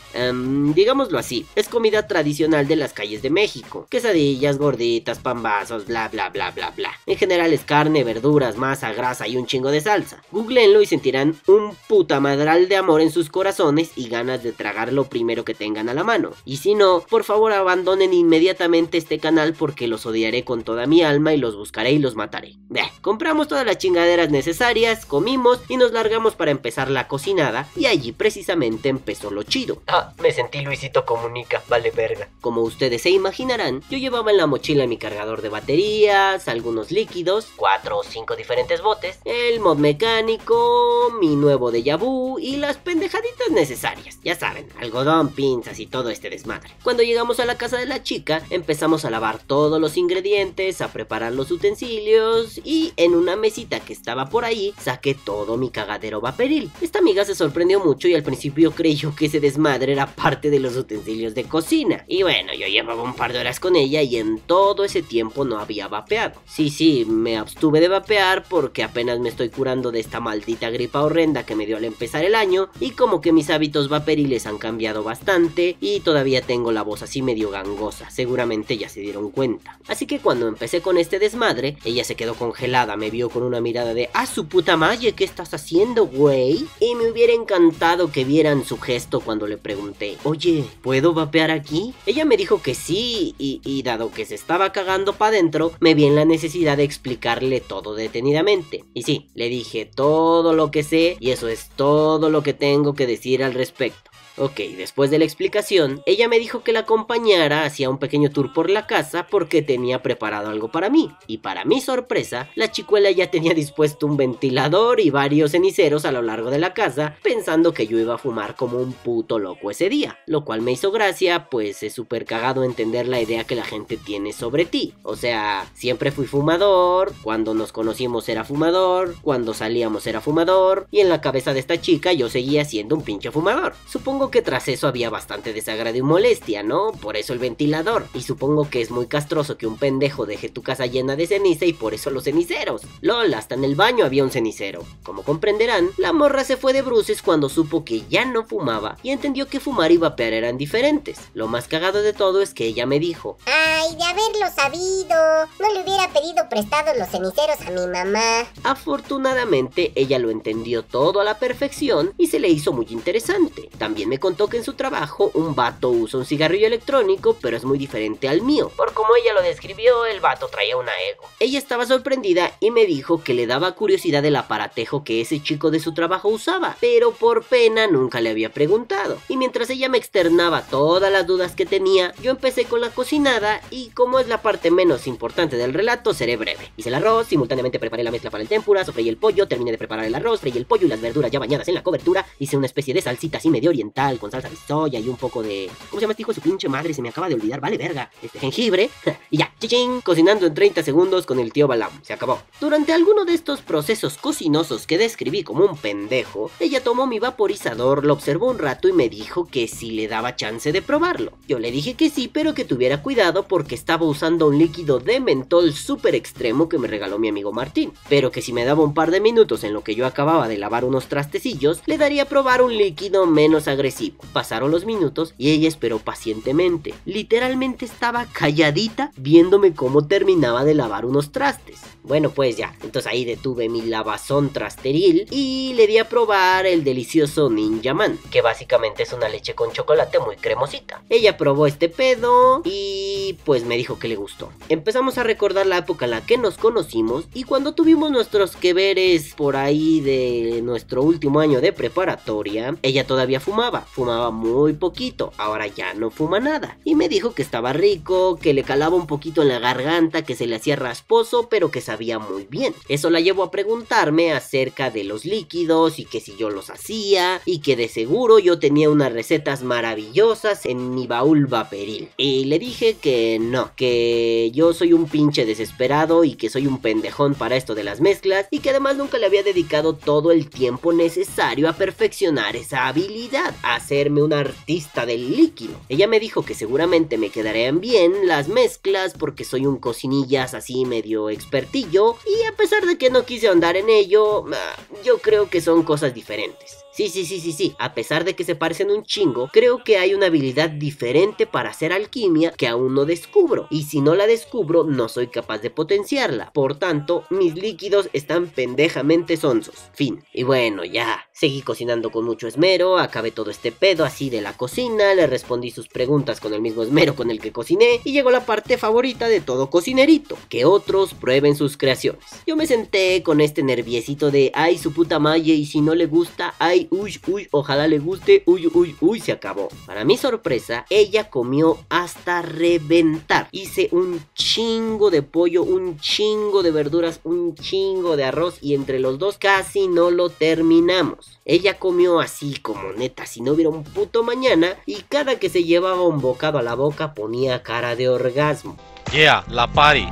Digámoslo 0.72 1.18
así, 1.18 1.46
es 1.54 1.68
comida 1.68 2.06
tradicional 2.06 2.66
de 2.66 2.76
las 2.76 2.92
calles 2.92 3.20
de 3.22 3.30
México. 3.30 3.86
Quesadillas, 3.90 4.58
gorditas, 4.58 5.18
pambazos, 5.18 5.86
bla 5.86 6.08
bla 6.08 6.30
bla 6.30 6.50
bla 6.52 6.70
bla. 6.70 6.92
En 7.06 7.16
general 7.16 7.52
es 7.52 7.64
carne, 7.64 8.04
verdura, 8.04 8.52
masa, 8.56 8.92
grasa 8.92 9.26
y 9.26 9.36
un 9.36 9.46
chingo 9.46 9.70
de 9.70 9.80
salsa. 9.80 10.22
Googleenlo 10.30 10.82
y 10.82 10.86
sentirán 10.86 11.36
un 11.46 11.76
puta 11.88 12.20
madral 12.20 12.68
de 12.68 12.76
amor 12.76 13.00
en 13.00 13.10
sus 13.10 13.30
corazones 13.30 13.90
y 13.96 14.08
ganas 14.08 14.42
de 14.42 14.52
tragar 14.52 14.92
lo 14.92 15.04
primero 15.04 15.44
que 15.44 15.54
tengan 15.54 15.88
a 15.88 15.94
la 15.94 16.04
mano. 16.04 16.30
Y 16.44 16.58
si 16.58 16.74
no, 16.74 17.00
por 17.00 17.24
favor 17.24 17.52
abandonen 17.52 18.12
inmediatamente 18.12 18.98
este 18.98 19.18
canal 19.18 19.54
porque 19.54 19.88
los 19.88 20.06
odiaré 20.06 20.44
con 20.44 20.62
toda 20.62 20.86
mi 20.86 21.02
alma 21.02 21.34
y 21.34 21.38
los 21.38 21.56
buscaré 21.56 21.92
y 21.92 21.98
los 21.98 22.14
mataré. 22.14 22.56
compramos 23.00 23.48
todas 23.48 23.66
las 23.66 23.78
chingaderas 23.78 24.30
necesarias, 24.30 25.06
comimos 25.06 25.60
y 25.68 25.76
nos 25.76 25.92
largamos 25.92 26.34
para 26.34 26.50
empezar 26.50 26.90
la 26.90 27.08
cocinada 27.08 27.68
y 27.76 27.86
allí 27.86 28.12
precisamente 28.12 28.88
empezó 28.88 29.30
lo 29.30 29.42
chido. 29.42 29.82
Ah, 29.86 30.12
me 30.22 30.32
sentí 30.32 30.53
Luisito 30.62 31.04
Comunica, 31.04 31.62
vale 31.68 31.90
verga. 31.90 32.28
Como 32.40 32.62
ustedes 32.62 33.02
se 33.02 33.10
imaginarán, 33.10 33.82
yo 33.90 33.98
llevaba 33.98 34.30
en 34.30 34.36
la 34.36 34.46
mochila 34.46 34.86
mi 34.86 34.98
cargador 34.98 35.42
de 35.42 35.48
baterías, 35.48 36.48
algunos 36.48 36.90
líquidos, 36.90 37.48
4 37.56 37.98
o 37.98 38.04
5 38.04 38.36
diferentes 38.36 38.82
botes, 38.82 39.18
el 39.24 39.60
mod 39.60 39.78
mecánico, 39.78 41.12
mi 41.20 41.36
nuevo 41.36 41.70
de 41.70 41.82
vu 41.96 42.38
y 42.38 42.56
las 42.56 42.76
pendejaditas 42.76 43.50
necesarias. 43.50 44.18
Ya 44.22 44.34
saben, 44.34 44.68
algodón, 44.80 45.30
pinzas 45.30 45.78
y 45.78 45.86
todo 45.86 46.10
este 46.10 46.30
desmadre. 46.30 46.70
Cuando 46.82 47.02
llegamos 47.02 47.40
a 47.40 47.46
la 47.46 47.56
casa 47.56 47.78
de 47.78 47.86
la 47.86 48.02
chica, 48.02 48.42
empezamos 48.50 49.04
a 49.04 49.10
lavar 49.10 49.42
todos 49.42 49.80
los 49.80 49.96
ingredientes, 49.96 50.80
a 50.80 50.92
preparar 50.92 51.32
los 51.32 51.50
utensilios 51.50 52.60
y 52.64 52.92
en 52.96 53.14
una 53.14 53.36
mesita 53.36 53.80
que 53.80 53.92
estaba 53.92 54.28
por 54.28 54.44
ahí 54.44 54.74
saqué 54.80 55.14
todo 55.14 55.56
mi 55.56 55.70
cagadero 55.70 56.20
vaporil. 56.20 56.70
Esta 56.80 56.98
amiga 56.98 57.24
se 57.24 57.34
sorprendió 57.34 57.80
mucho 57.80 58.08
y 58.08 58.14
al 58.14 58.22
principio 58.22 58.72
creyó 58.72 59.14
que 59.14 59.26
ese 59.26 59.40
desmadre 59.40 59.92
era 59.92 60.06
parte 60.06 60.33
de 60.40 60.60
los 60.60 60.76
utensilios 60.76 61.34
de 61.34 61.44
cocina. 61.44 62.04
Y 62.08 62.22
bueno, 62.22 62.52
yo 62.54 62.66
llevaba 62.66 63.02
un 63.02 63.14
par 63.14 63.32
de 63.32 63.40
horas 63.40 63.60
con 63.60 63.76
ella 63.76 64.02
y 64.02 64.16
en 64.16 64.38
todo 64.38 64.84
ese 64.84 65.02
tiempo 65.02 65.44
no 65.44 65.58
había 65.58 65.88
vapeado. 65.88 66.40
Sí, 66.46 66.70
sí, 66.70 67.04
me 67.04 67.36
abstuve 67.36 67.80
de 67.80 67.88
vapear 67.88 68.44
porque 68.48 68.82
apenas 68.82 69.20
me 69.20 69.28
estoy 69.28 69.48
curando 69.48 69.92
de 69.92 70.00
esta 70.00 70.20
maldita 70.20 70.70
gripa 70.70 71.02
horrenda 71.02 71.46
que 71.46 71.54
me 71.54 71.66
dio 71.66 71.76
al 71.76 71.84
empezar 71.84 72.24
el 72.24 72.34
año 72.34 72.68
y 72.80 72.90
como 72.90 73.20
que 73.20 73.32
mis 73.32 73.50
hábitos 73.50 73.88
vaporiles 73.88 74.46
han 74.46 74.58
cambiado 74.58 75.02
bastante 75.02 75.76
y 75.80 76.00
todavía 76.00 76.42
tengo 76.42 76.72
la 76.72 76.82
voz 76.82 77.02
así 77.02 77.22
medio 77.22 77.50
gangosa, 77.50 78.10
seguramente 78.10 78.76
ya 78.76 78.88
se 78.88 79.00
dieron 79.00 79.30
cuenta. 79.30 79.78
Así 79.88 80.06
que 80.06 80.18
cuando 80.18 80.48
empecé 80.48 80.80
con 80.80 80.98
este 80.98 81.18
desmadre, 81.18 81.76
ella 81.84 82.04
se 82.04 82.14
quedó 82.14 82.34
congelada, 82.34 82.96
me 82.96 83.10
vio 83.10 83.28
con 83.28 83.42
una 83.42 83.60
mirada 83.60 83.94
de 83.94 84.10
¡Ah, 84.14 84.26
su 84.26 84.46
puta 84.46 84.76
madre! 84.76 85.12
¿Qué 85.12 85.24
estás 85.24 85.54
haciendo, 85.54 86.06
güey? 86.06 86.66
Y 86.80 86.94
me 86.94 87.10
hubiera 87.10 87.32
encantado 87.32 88.12
que 88.12 88.24
vieran 88.24 88.64
su 88.64 88.78
gesto 88.78 89.20
cuando 89.20 89.46
le 89.46 89.58
pregunté 89.58 90.16
Oye, 90.26 90.64
¿puedo 90.80 91.12
vapear 91.12 91.50
aquí? 91.50 91.92
Ella 92.06 92.24
me 92.24 92.38
dijo 92.38 92.62
que 92.62 92.74
sí 92.74 93.34
y, 93.36 93.82
dado 93.82 94.10
que 94.10 94.24
se 94.24 94.34
estaba 94.34 94.72
cagando 94.72 95.12
para 95.12 95.36
adentro, 95.36 95.72
me 95.80 95.94
vi 95.94 96.06
en 96.06 96.14
la 96.14 96.24
necesidad 96.24 96.78
de 96.78 96.84
explicarle 96.84 97.60
todo 97.60 97.94
de 97.94 98.04
detenidamente. 98.04 98.84
Y 98.94 99.02
sí, 99.02 99.28
le 99.34 99.50
dije 99.50 99.84
todo 99.84 100.54
lo 100.54 100.70
que 100.70 100.82
sé 100.82 101.18
y 101.20 101.30
eso 101.30 101.48
es 101.48 101.68
todo 101.76 102.30
lo 102.30 102.42
que 102.42 102.54
tengo 102.54 102.94
que 102.94 103.06
decir 103.06 103.44
al 103.44 103.52
respecto. 103.52 104.10
Ok, 104.36 104.56
después 104.76 105.12
de 105.12 105.18
la 105.20 105.24
explicación, 105.24 106.02
ella 106.06 106.26
me 106.26 106.40
dijo 106.40 106.64
que 106.64 106.72
la 106.72 106.80
acompañara 106.80 107.64
hacia 107.64 107.88
un 107.88 107.98
pequeño 107.98 108.30
tour 108.30 108.52
por 108.52 108.68
la 108.68 108.88
casa 108.88 109.28
porque 109.30 109.62
tenía 109.62 110.02
preparado 110.02 110.50
algo 110.50 110.72
para 110.72 110.90
mí. 110.90 111.12
Y 111.28 111.38
para 111.38 111.64
mi 111.64 111.80
sorpresa, 111.80 112.50
la 112.56 112.72
chicuela 112.72 113.12
ya 113.12 113.30
tenía 113.30 113.54
dispuesto 113.54 114.08
un 114.08 114.16
ventilador 114.16 114.98
y 114.98 115.10
varios 115.10 115.52
ceniceros 115.52 116.04
a 116.04 116.10
lo 116.10 116.20
largo 116.20 116.50
de 116.50 116.58
la 116.58 116.74
casa, 116.74 117.16
pensando 117.22 117.72
que 117.72 117.86
yo 117.86 117.96
iba 117.96 118.14
a 118.14 118.18
fumar 118.18 118.56
como 118.56 118.78
un 118.78 118.92
puto 118.92 119.38
loco 119.38 119.70
ese 119.70 119.88
día. 119.88 120.18
Lo 120.26 120.44
cual 120.44 120.62
me 120.62 120.72
hizo 120.72 120.90
gracia, 120.90 121.48
pues 121.48 121.84
es 121.84 121.92
súper 121.92 122.24
cagado 122.24 122.64
entender 122.64 123.06
la 123.06 123.20
idea 123.20 123.44
que 123.44 123.54
la 123.54 123.64
gente 123.64 123.96
tiene 123.96 124.32
sobre 124.32 124.64
ti. 124.64 124.94
O 125.04 125.14
sea, 125.14 125.70
siempre 125.74 126.10
fui 126.10 126.26
fumador, 126.26 127.12
cuando 127.22 127.54
nos 127.54 127.70
conocimos 127.70 128.28
era 128.28 128.42
fumador, 128.42 129.14
cuando 129.22 129.54
salíamos 129.54 130.08
era 130.08 130.20
fumador, 130.20 130.88
y 130.90 130.98
en 130.98 131.08
la 131.08 131.20
cabeza 131.20 131.54
de 131.54 131.60
esta 131.60 131.80
chica 131.80 132.12
yo 132.12 132.28
seguía 132.28 132.64
siendo 132.64 132.96
un 132.96 133.02
pinche 133.02 133.30
fumador. 133.30 133.74
Supongo 133.88 134.23
que 134.30 134.42
tras 134.42 134.68
eso 134.68 134.88
había 134.88 135.10
bastante 135.10 135.52
desagrado 135.52 135.96
y 135.96 136.02
molestia, 136.02 136.62
¿no? 136.62 136.92
Por 136.92 137.16
eso 137.16 137.32
el 137.32 137.38
ventilador. 137.38 138.06
Y 138.14 138.22
supongo 138.22 138.68
que 138.70 138.80
es 138.80 138.90
muy 138.90 139.06
castroso 139.06 139.56
que 139.56 139.66
un 139.66 139.78
pendejo 139.78 140.26
deje 140.26 140.48
tu 140.48 140.62
casa 140.62 140.86
llena 140.86 141.16
de 141.16 141.26
ceniza 141.26 141.64
y 141.64 141.72
por 141.72 141.94
eso 141.94 142.10
los 142.10 142.24
ceniceros. 142.24 142.82
LOL, 143.00 143.34
hasta 143.34 143.54
en 143.54 143.64
el 143.64 143.74
baño 143.74 144.04
había 144.04 144.24
un 144.24 144.30
cenicero. 144.30 144.84
Como 145.02 145.22
comprenderán, 145.22 145.90
la 145.96 146.12
morra 146.12 146.44
se 146.44 146.56
fue 146.56 146.72
de 146.72 146.82
bruces 146.82 147.22
cuando 147.22 147.48
supo 147.48 147.84
que 147.84 148.02
ya 148.08 148.24
no 148.24 148.44
fumaba 148.44 148.96
y 149.02 149.10
entendió 149.10 149.46
que 149.46 149.60
fumar 149.60 149.92
y 149.92 149.96
vapear 149.96 150.32
eran 150.32 150.58
diferentes. 150.58 151.18
Lo 151.34 151.48
más 151.48 151.68
cagado 151.68 152.02
de 152.02 152.12
todo 152.12 152.40
es 152.42 152.54
que 152.54 152.66
ella 152.66 152.86
me 152.86 152.98
dijo: 152.98 153.36
Ay, 153.46 153.94
de 153.96 154.04
haberlo 154.04 154.54
sabido, 154.54 155.46
no 155.60 155.72
le 155.72 155.82
hubiera 155.82 156.12
pedido 156.12 156.48
prestados 156.48 156.96
los 156.98 157.08
ceniceros 157.08 157.60
a 157.66 157.70
mi 157.70 157.86
mamá. 157.86 158.46
Afortunadamente, 158.62 159.92
ella 159.94 160.18
lo 160.18 160.30
entendió 160.30 160.82
todo 160.82 161.20
a 161.20 161.24
la 161.24 161.38
perfección 161.38 162.12
y 162.18 162.28
se 162.28 162.38
le 162.38 162.48
hizo 162.48 162.72
muy 162.72 162.86
interesante. 162.90 163.68
También 163.78 164.08
me 164.08 164.13
me 164.14 164.20
contó 164.20 164.46
que 164.46 164.58
en 164.58 164.62
su 164.62 164.74
trabajo 164.74 165.32
un 165.34 165.56
vato 165.56 165.90
usa 165.90 166.20
un 166.20 166.24
cigarrillo 166.24 166.68
electrónico, 166.68 167.36
pero 167.42 167.56
es 167.56 167.64
muy 167.64 167.78
diferente 167.78 168.28
al 168.28 168.42
mío. 168.42 168.70
Por 168.76 168.92
como 168.92 169.16
ella 169.16 169.32
lo 169.32 169.42
describió, 169.42 170.06
el 170.06 170.20
vato 170.20 170.46
traía 170.46 170.76
una 170.76 170.92
ego. 171.10 171.24
Ella 171.40 171.58
estaba 171.58 171.84
sorprendida 171.84 172.52
y 172.60 172.70
me 172.70 172.86
dijo 172.86 173.24
que 173.24 173.34
le 173.34 173.48
daba 173.48 173.72
curiosidad 173.72 174.24
el 174.24 174.36
aparatejo 174.36 175.02
que 175.02 175.20
ese 175.20 175.42
chico 175.42 175.72
de 175.72 175.80
su 175.80 175.94
trabajo 175.94 176.28
usaba, 176.28 176.76
pero 176.80 177.10
por 177.10 177.42
pena 177.42 177.88
nunca 177.88 178.20
le 178.20 178.30
había 178.30 178.52
preguntado. 178.52 179.18
Y 179.28 179.36
mientras 179.36 179.68
ella 179.68 179.88
me 179.88 179.98
externaba 179.98 180.62
todas 180.62 181.10
las 181.10 181.26
dudas 181.26 181.56
que 181.56 181.66
tenía, 181.66 182.14
yo 182.22 182.30
empecé 182.30 182.66
con 182.66 182.80
la 182.80 182.90
cocinada 182.90 183.62
y 183.72 183.88
como 183.90 184.20
es 184.20 184.28
la 184.28 184.42
parte 184.42 184.70
menos 184.70 185.08
importante 185.08 185.56
del 185.56 185.74
relato, 185.74 186.14
seré 186.14 186.36
breve. 186.36 186.70
Hice 186.76 186.88
el 186.88 186.94
arroz, 186.94 187.26
simultáneamente 187.26 187.80
preparé 187.80 188.04
la 188.04 188.12
mezcla 188.12 188.30
para 188.30 188.42
el 188.42 188.48
tempura, 188.48 188.84
sofreí 188.84 189.08
el 189.08 189.16
pollo, 189.16 189.48
terminé 189.48 189.72
de 189.72 189.78
preparar 189.78 190.04
el 190.04 190.14
arroz, 190.14 190.38
freí 190.38 190.56
el 190.56 190.66
pollo 190.66 190.86
y 190.86 190.90
las 190.90 191.00
verduras 191.00 191.32
ya 191.32 191.40
bañadas 191.40 191.66
en 191.66 191.74
la 191.74 191.82
cobertura, 191.82 192.24
hice 192.38 192.56
una 192.56 192.66
especie 192.66 192.94
de 192.94 193.02
salsita 193.02 193.38
así 193.38 193.50
medio 193.50 193.70
oriental 193.70 194.03
con 194.18 194.30
salsa 194.30 194.50
de 194.50 194.56
soya 194.56 195.00
y 195.00 195.08
un 195.08 195.16
poco 195.16 195.42
de... 195.42 195.70
¿Cómo 195.90 195.98
se 195.98 196.02
llama 196.02 196.14
este 196.18 196.34
su 196.34 196.40
pinche 196.40 196.68
madre? 196.68 196.92
Se 196.92 197.00
me 197.00 197.08
acaba 197.08 197.28
de 197.28 197.34
olvidar, 197.34 197.60
vale 197.60 197.78
verga. 197.78 198.10
Este 198.22 198.38
jengibre. 198.38 198.90
y 199.30 199.38
ya, 199.38 199.52
chichín, 199.58 200.00
cocinando 200.02 200.46
en 200.46 200.54
30 200.54 200.82
segundos 200.82 201.26
con 201.26 201.40
el 201.40 201.52
tío 201.52 201.66
Balam. 201.66 201.90
Se 202.02 202.12
acabó. 202.12 202.40
Durante 202.60 202.92
alguno 202.92 203.24
de 203.24 203.34
estos 203.34 203.62
procesos 203.62 204.18
cocinosos 204.18 204.86
que 204.86 204.98
describí 204.98 205.42
como 205.42 205.64
un 205.64 205.76
pendejo, 205.76 206.50
ella 206.60 206.82
tomó 206.82 207.06
mi 207.06 207.18
vaporizador, 207.18 208.04
lo 208.04 208.12
observó 208.12 208.50
un 208.50 208.58
rato 208.58 208.88
y 208.88 208.92
me 208.92 209.08
dijo 209.08 209.46
que 209.46 209.66
si 209.68 209.92
le 209.92 210.06
daba 210.06 210.36
chance 210.36 210.70
de 210.70 210.82
probarlo. 210.82 211.32
Yo 211.48 211.58
le 211.58 211.70
dije 211.70 211.94
que 211.94 212.10
sí, 212.10 212.28
pero 212.32 212.54
que 212.54 212.64
tuviera 212.64 213.02
cuidado 213.02 213.48
porque 213.48 213.74
estaba 213.74 214.06
usando 214.06 214.48
un 214.48 214.58
líquido 214.58 214.98
de 214.98 215.20
mentol 215.20 215.72
súper 215.72 216.14
extremo 216.14 216.68
que 216.68 216.78
me 216.78 216.88
regaló 216.88 217.18
mi 217.18 217.28
amigo 217.28 217.52
Martín. 217.52 217.92
Pero 218.08 218.30
que 218.30 218.42
si 218.42 218.52
me 218.52 218.64
daba 218.64 218.84
un 218.84 218.94
par 218.94 219.10
de 219.10 219.20
minutos 219.20 219.64
en 219.64 219.72
lo 219.72 219.82
que 219.82 219.94
yo 219.94 220.06
acababa 220.06 220.48
de 220.48 220.58
lavar 220.58 220.84
unos 220.84 221.06
trastecillos, 221.06 221.80
le 221.86 221.98
daría 221.98 222.24
a 222.24 222.26
probar 222.26 222.62
un 222.62 222.76
líquido 222.76 223.26
menos 223.26 223.68
agresivo. 223.68 223.93
Pasaron 224.32 224.70
los 224.70 224.84
minutos 224.84 225.34
y 225.38 225.50
ella 225.50 225.68
esperó 225.68 225.98
pacientemente. 225.98 226.94
Literalmente 227.04 227.84
estaba 227.84 228.26
calladita 228.26 229.12
viéndome 229.16 229.74
cómo 229.74 230.06
terminaba 230.06 230.64
de 230.64 230.74
lavar 230.74 231.04
unos 231.04 231.32
trastes. 231.32 231.80
Bueno, 232.02 232.30
pues 232.30 232.56
ya, 232.56 232.74
entonces 232.82 233.10
ahí 233.10 233.24
detuve 233.24 233.70
mi 233.70 233.80
lavazón 233.80 234.50
trasteril 234.52 235.26
y 235.30 235.72
le 235.74 235.86
di 235.86 235.96
a 235.96 236.08
probar 236.08 236.66
el 236.66 236.84
delicioso 236.84 237.48
Ninja 237.48 237.94
Man, 237.94 238.18
que 238.30 238.42
básicamente 238.42 239.04
es 239.04 239.12
una 239.14 239.28
leche 239.28 239.54
con 239.54 239.72
chocolate 239.72 240.18
muy 240.18 240.36
cremosita. 240.36 241.02
Ella 241.08 241.38
probó 241.38 241.66
este 241.66 241.88
pedo 241.88 242.60
y 242.64 243.38
pues 243.44 243.64
me 243.64 243.78
dijo 243.78 243.98
que 243.98 244.08
le 244.08 244.16
gustó. 244.16 244.50
Empezamos 244.68 245.16
a 245.16 245.22
recordar 245.22 245.66
la 245.66 245.78
época 245.78 246.04
en 246.04 246.10
la 246.10 246.26
que 246.26 246.36
nos 246.36 246.58
conocimos 246.58 247.26
y 247.32 247.44
cuando 247.44 247.74
tuvimos 247.74 248.10
nuestros 248.10 248.54
que 248.56 248.74
veres 248.74 249.34
por 249.34 249.56
ahí 249.56 250.00
de 250.00 250.60
nuestro 250.62 251.02
último 251.02 251.40
año 251.40 251.62
de 251.62 251.72
preparatoria, 251.72 252.76
ella 252.82 253.06
todavía 253.06 253.40
fumaba, 253.40 253.83
fumaba 253.84 254.30
muy 254.30 254.74
poquito, 254.74 255.32
ahora 255.38 255.66
ya 255.66 255.94
no 255.94 256.10
fuma 256.10 256.40
nada. 256.40 256.78
Y 256.84 256.94
me 256.94 257.08
dijo 257.08 257.34
que 257.34 257.42
estaba 257.42 257.72
rico, 257.72 258.36
que 258.36 258.54
le 258.54 258.64
calaba 258.64 258.96
un 258.96 259.06
poquito 259.06 259.42
en 259.42 259.48
la 259.48 259.58
garganta, 259.58 260.22
que 260.22 260.36
se 260.36 260.46
le 260.46 260.56
hacía 260.56 260.76
rasposo, 260.76 261.48
pero 261.48 261.70
que 261.70 261.80
sabía 261.80 262.18
muy 262.18 262.46
bien. 262.48 262.74
Eso 262.88 263.10
la 263.10 263.20
llevó 263.20 263.44
a 263.44 263.50
preguntarme 263.50 264.32
acerca 264.32 264.90
de 264.90 265.04
los 265.04 265.24
líquidos 265.24 265.98
y 265.98 266.04
que 266.04 266.20
si 266.20 266.36
yo 266.36 266.50
los 266.50 266.70
hacía 266.70 267.40
y 267.44 267.60
que 267.60 267.76
de 267.76 267.88
seguro 267.88 268.38
yo 268.38 268.58
tenía 268.58 268.90
unas 268.90 269.12
recetas 269.12 269.62
maravillosas 269.62 270.66
en 270.66 270.94
mi 270.94 271.06
baúl 271.06 271.46
vaporil. 271.46 272.08
Y 272.16 272.44
le 272.44 272.58
dije 272.58 272.96
que 273.00 273.38
no, 273.40 273.70
que 273.76 274.50
yo 274.52 274.72
soy 274.72 274.92
un 274.92 275.08
pinche 275.08 275.46
desesperado 275.46 276.24
y 276.24 276.34
que 276.34 276.50
soy 276.50 276.66
un 276.66 276.78
pendejón 276.78 277.34
para 277.34 277.56
esto 277.56 277.74
de 277.74 277.84
las 277.84 278.00
mezclas 278.00 278.46
y 278.50 278.60
que 278.60 278.70
además 278.70 278.96
nunca 278.96 279.18
le 279.18 279.26
había 279.26 279.42
dedicado 279.42 279.94
todo 279.94 280.32
el 280.32 280.48
tiempo 280.50 280.92
necesario 280.92 281.68
a 281.68 281.72
perfeccionar 281.72 282.56
esa 282.56 282.86
habilidad, 282.86 283.54
hacerme 283.64 284.22
un 284.22 284.32
artista 284.32 285.06
del 285.06 285.36
líquido. 285.36 285.74
Ella 285.88 286.06
me 286.06 286.20
dijo 286.20 286.44
que 286.44 286.54
seguramente 286.54 287.18
me 287.18 287.30
quedarían 287.30 287.80
bien 287.80 288.26
las 288.26 288.48
mezclas 288.48 289.14
porque 289.14 289.44
soy 289.44 289.66
un 289.66 289.78
cocinillas 289.78 290.54
así 290.54 290.84
medio 290.84 291.30
expertillo 291.30 292.16
y 292.26 292.46
a 292.46 292.56
pesar 292.56 292.84
de 292.84 292.98
que 292.98 293.10
no 293.10 293.24
quise 293.24 293.48
andar 293.48 293.76
en 293.76 293.88
ello, 293.88 294.44
ah, 294.52 294.76
yo 295.04 295.18
creo 295.18 295.48
que 295.48 295.60
son 295.60 295.82
cosas 295.82 296.14
diferentes. 296.14 296.83
Sí, 296.94 297.08
sí, 297.08 297.24
sí, 297.26 297.40
sí, 297.40 297.50
sí. 297.50 297.74
A 297.80 297.92
pesar 297.92 298.24
de 298.24 298.36
que 298.36 298.44
se 298.44 298.54
parecen 298.54 298.88
un 298.88 299.02
chingo, 299.02 299.50
creo 299.52 299.82
que 299.82 299.98
hay 299.98 300.14
una 300.14 300.26
habilidad 300.26 300.70
diferente 300.70 301.44
para 301.44 301.70
hacer 301.70 301.92
alquimia 301.92 302.52
que 302.52 302.68
aún 302.68 302.94
no 302.94 303.04
descubro. 303.04 303.66
Y 303.68 303.82
si 303.82 304.00
no 304.00 304.14
la 304.14 304.28
descubro, 304.28 304.84
no 304.84 305.08
soy 305.08 305.26
capaz 305.26 305.58
de 305.58 305.70
potenciarla. 305.70 306.52
Por 306.52 306.78
tanto, 306.78 307.24
mis 307.30 307.56
líquidos 307.56 308.10
están 308.12 308.46
pendejamente 308.46 309.36
sonsos. 309.36 309.74
Fin. 309.92 310.22
Y 310.32 310.44
bueno, 310.44 310.84
ya. 310.84 311.26
Seguí 311.32 311.62
cocinando 311.62 312.12
con 312.12 312.24
mucho 312.24 312.46
esmero, 312.46 312.96
acabé 312.96 313.32
todo 313.32 313.50
este 313.50 313.72
pedo 313.72 314.04
así 314.04 314.30
de 314.30 314.40
la 314.40 314.56
cocina, 314.56 315.14
le 315.14 315.26
respondí 315.26 315.72
sus 315.72 315.88
preguntas 315.88 316.38
con 316.38 316.54
el 316.54 316.60
mismo 316.60 316.84
esmero 316.84 317.16
con 317.16 317.28
el 317.28 317.40
que 317.40 317.50
cociné 317.50 318.00
y 318.04 318.12
llegó 318.12 318.30
la 318.30 318.46
parte 318.46 318.78
favorita 318.78 319.26
de 319.26 319.40
todo 319.40 319.68
cocinerito, 319.68 320.38
que 320.48 320.64
otros 320.64 321.12
prueben 321.12 321.56
sus 321.56 321.76
creaciones. 321.76 322.24
Yo 322.46 322.54
me 322.54 322.68
senté 322.68 323.24
con 323.24 323.40
este 323.40 323.64
nerviecito 323.64 324.30
de 324.30 324.52
ay 324.54 324.78
su 324.78 324.92
puta 324.92 325.18
madre 325.18 325.40
y 325.40 325.66
si 325.66 325.80
no 325.80 325.96
le 325.96 326.06
gusta, 326.06 326.54
ay 326.60 326.83
uy 326.90 327.20
uy, 327.26 327.48
ojalá 327.50 327.86
le 327.88 327.98
guste, 327.98 328.42
uy 328.46 328.70
uy 328.72 328.96
uy, 329.00 329.20
se 329.20 329.32
acabó. 329.32 329.68
Para 329.86 330.04
mi 330.04 330.16
sorpresa, 330.16 330.86
ella 330.90 331.30
comió 331.30 331.78
hasta 331.88 332.42
reventar. 332.42 333.48
Hice 333.52 333.88
un 333.92 334.20
chingo 334.34 335.10
de 335.10 335.22
pollo, 335.22 335.62
un 335.62 335.98
chingo 335.98 336.62
de 336.62 336.70
verduras, 336.70 337.20
un 337.24 337.54
chingo 337.54 338.16
de 338.16 338.24
arroz 338.24 338.58
y 338.60 338.74
entre 338.74 338.98
los 338.98 339.18
dos 339.18 339.38
casi 339.38 339.88
no 339.88 340.10
lo 340.10 340.30
terminamos. 340.30 341.38
Ella 341.44 341.78
comió 341.78 342.20
así 342.20 342.54
como 342.56 342.92
neta 342.92 343.26
si 343.26 343.40
no 343.40 343.52
hubiera 343.52 343.70
un 343.70 343.84
puto 343.84 344.22
mañana 344.22 344.76
y 344.86 345.02
cada 345.02 345.38
que 345.38 345.50
se 345.50 345.64
llevaba 345.64 346.02
un 346.02 346.20
bocado 346.20 346.58
a 346.58 346.62
la 346.62 346.74
boca 346.74 347.14
ponía 347.14 347.62
cara 347.62 347.96
de 347.96 348.08
orgasmo. 348.08 348.76
Yeah, 349.12 349.44
la 349.48 349.70
party. 349.70 350.08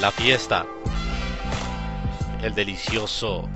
La 0.00 0.10
fiesta. 0.10 0.66
El 2.42 2.54
delicioso. 2.54 3.48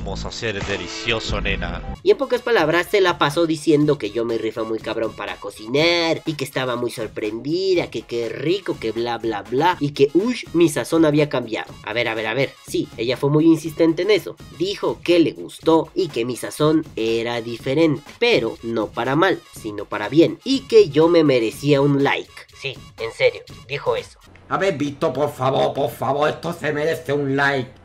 Vamos 0.00 0.24
a 0.24 0.28
hacer 0.28 0.56
el 0.56 0.66
delicioso, 0.66 1.42
nena. 1.42 1.82
Y 2.02 2.10
en 2.10 2.16
pocas 2.16 2.40
palabras 2.40 2.86
se 2.90 3.02
la 3.02 3.18
pasó 3.18 3.46
diciendo 3.46 3.98
que 3.98 4.10
yo 4.10 4.24
me 4.24 4.38
rifo 4.38 4.64
muy 4.64 4.78
cabrón 4.78 5.12
para 5.14 5.36
cocinar 5.36 6.22
y 6.24 6.34
que 6.34 6.44
estaba 6.44 6.74
muy 6.74 6.90
sorprendida, 6.90 7.90
que 7.90 8.02
qué 8.02 8.30
rico, 8.30 8.78
que 8.80 8.92
bla 8.92 9.18
bla 9.18 9.42
bla 9.42 9.76
y 9.78 9.90
que 9.90 10.10
uy, 10.14 10.40
mi 10.54 10.70
sazón 10.70 11.04
había 11.04 11.28
cambiado. 11.28 11.74
A 11.84 11.92
ver, 11.92 12.08
a 12.08 12.14
ver, 12.14 12.28
a 12.28 12.34
ver. 12.34 12.54
Sí, 12.66 12.88
ella 12.96 13.18
fue 13.18 13.28
muy 13.28 13.44
insistente 13.44 14.02
en 14.02 14.10
eso. 14.10 14.36
Dijo 14.58 14.98
que 15.04 15.18
le 15.18 15.32
gustó 15.32 15.90
y 15.94 16.08
que 16.08 16.24
mi 16.24 16.36
sazón 16.36 16.82
era 16.96 17.42
diferente, 17.42 18.02
pero 18.18 18.56
no 18.62 18.86
para 18.86 19.16
mal, 19.16 19.38
sino 19.60 19.84
para 19.84 20.08
bien 20.08 20.38
y 20.44 20.60
que 20.60 20.88
yo 20.88 21.08
me 21.08 21.24
merecía 21.24 21.82
un 21.82 22.02
like. 22.02 22.32
Sí, 22.58 22.74
en 22.98 23.12
serio, 23.12 23.42
dijo 23.68 23.96
eso. 23.96 24.18
Habéis 24.48 24.78
visto, 24.78 25.12
por 25.12 25.30
favor, 25.30 25.74
por 25.74 25.90
favor, 25.90 26.28
esto 26.30 26.54
se 26.54 26.72
merece 26.72 27.12
un 27.12 27.36
like. 27.36 27.79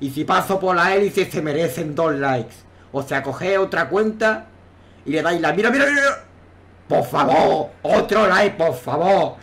Y 0.00 0.10
si 0.10 0.24
paso 0.24 0.60
por 0.60 0.76
la 0.76 0.94
hélice 0.94 1.30
se 1.30 1.40
merecen 1.42 1.94
dos 1.94 2.14
likes. 2.14 2.54
O 2.92 3.02
sea, 3.02 3.22
cogéis 3.22 3.58
otra 3.58 3.88
cuenta 3.88 4.46
y 5.04 5.10
le 5.10 5.22
dais 5.22 5.40
la... 5.40 5.52
Mira, 5.52 5.70
mira, 5.70 5.86
mira. 5.86 6.24
Por 6.88 7.04
favor, 7.04 7.70
otro 7.82 8.26
like, 8.28 8.56
por 8.56 8.74
favor. 8.74 9.36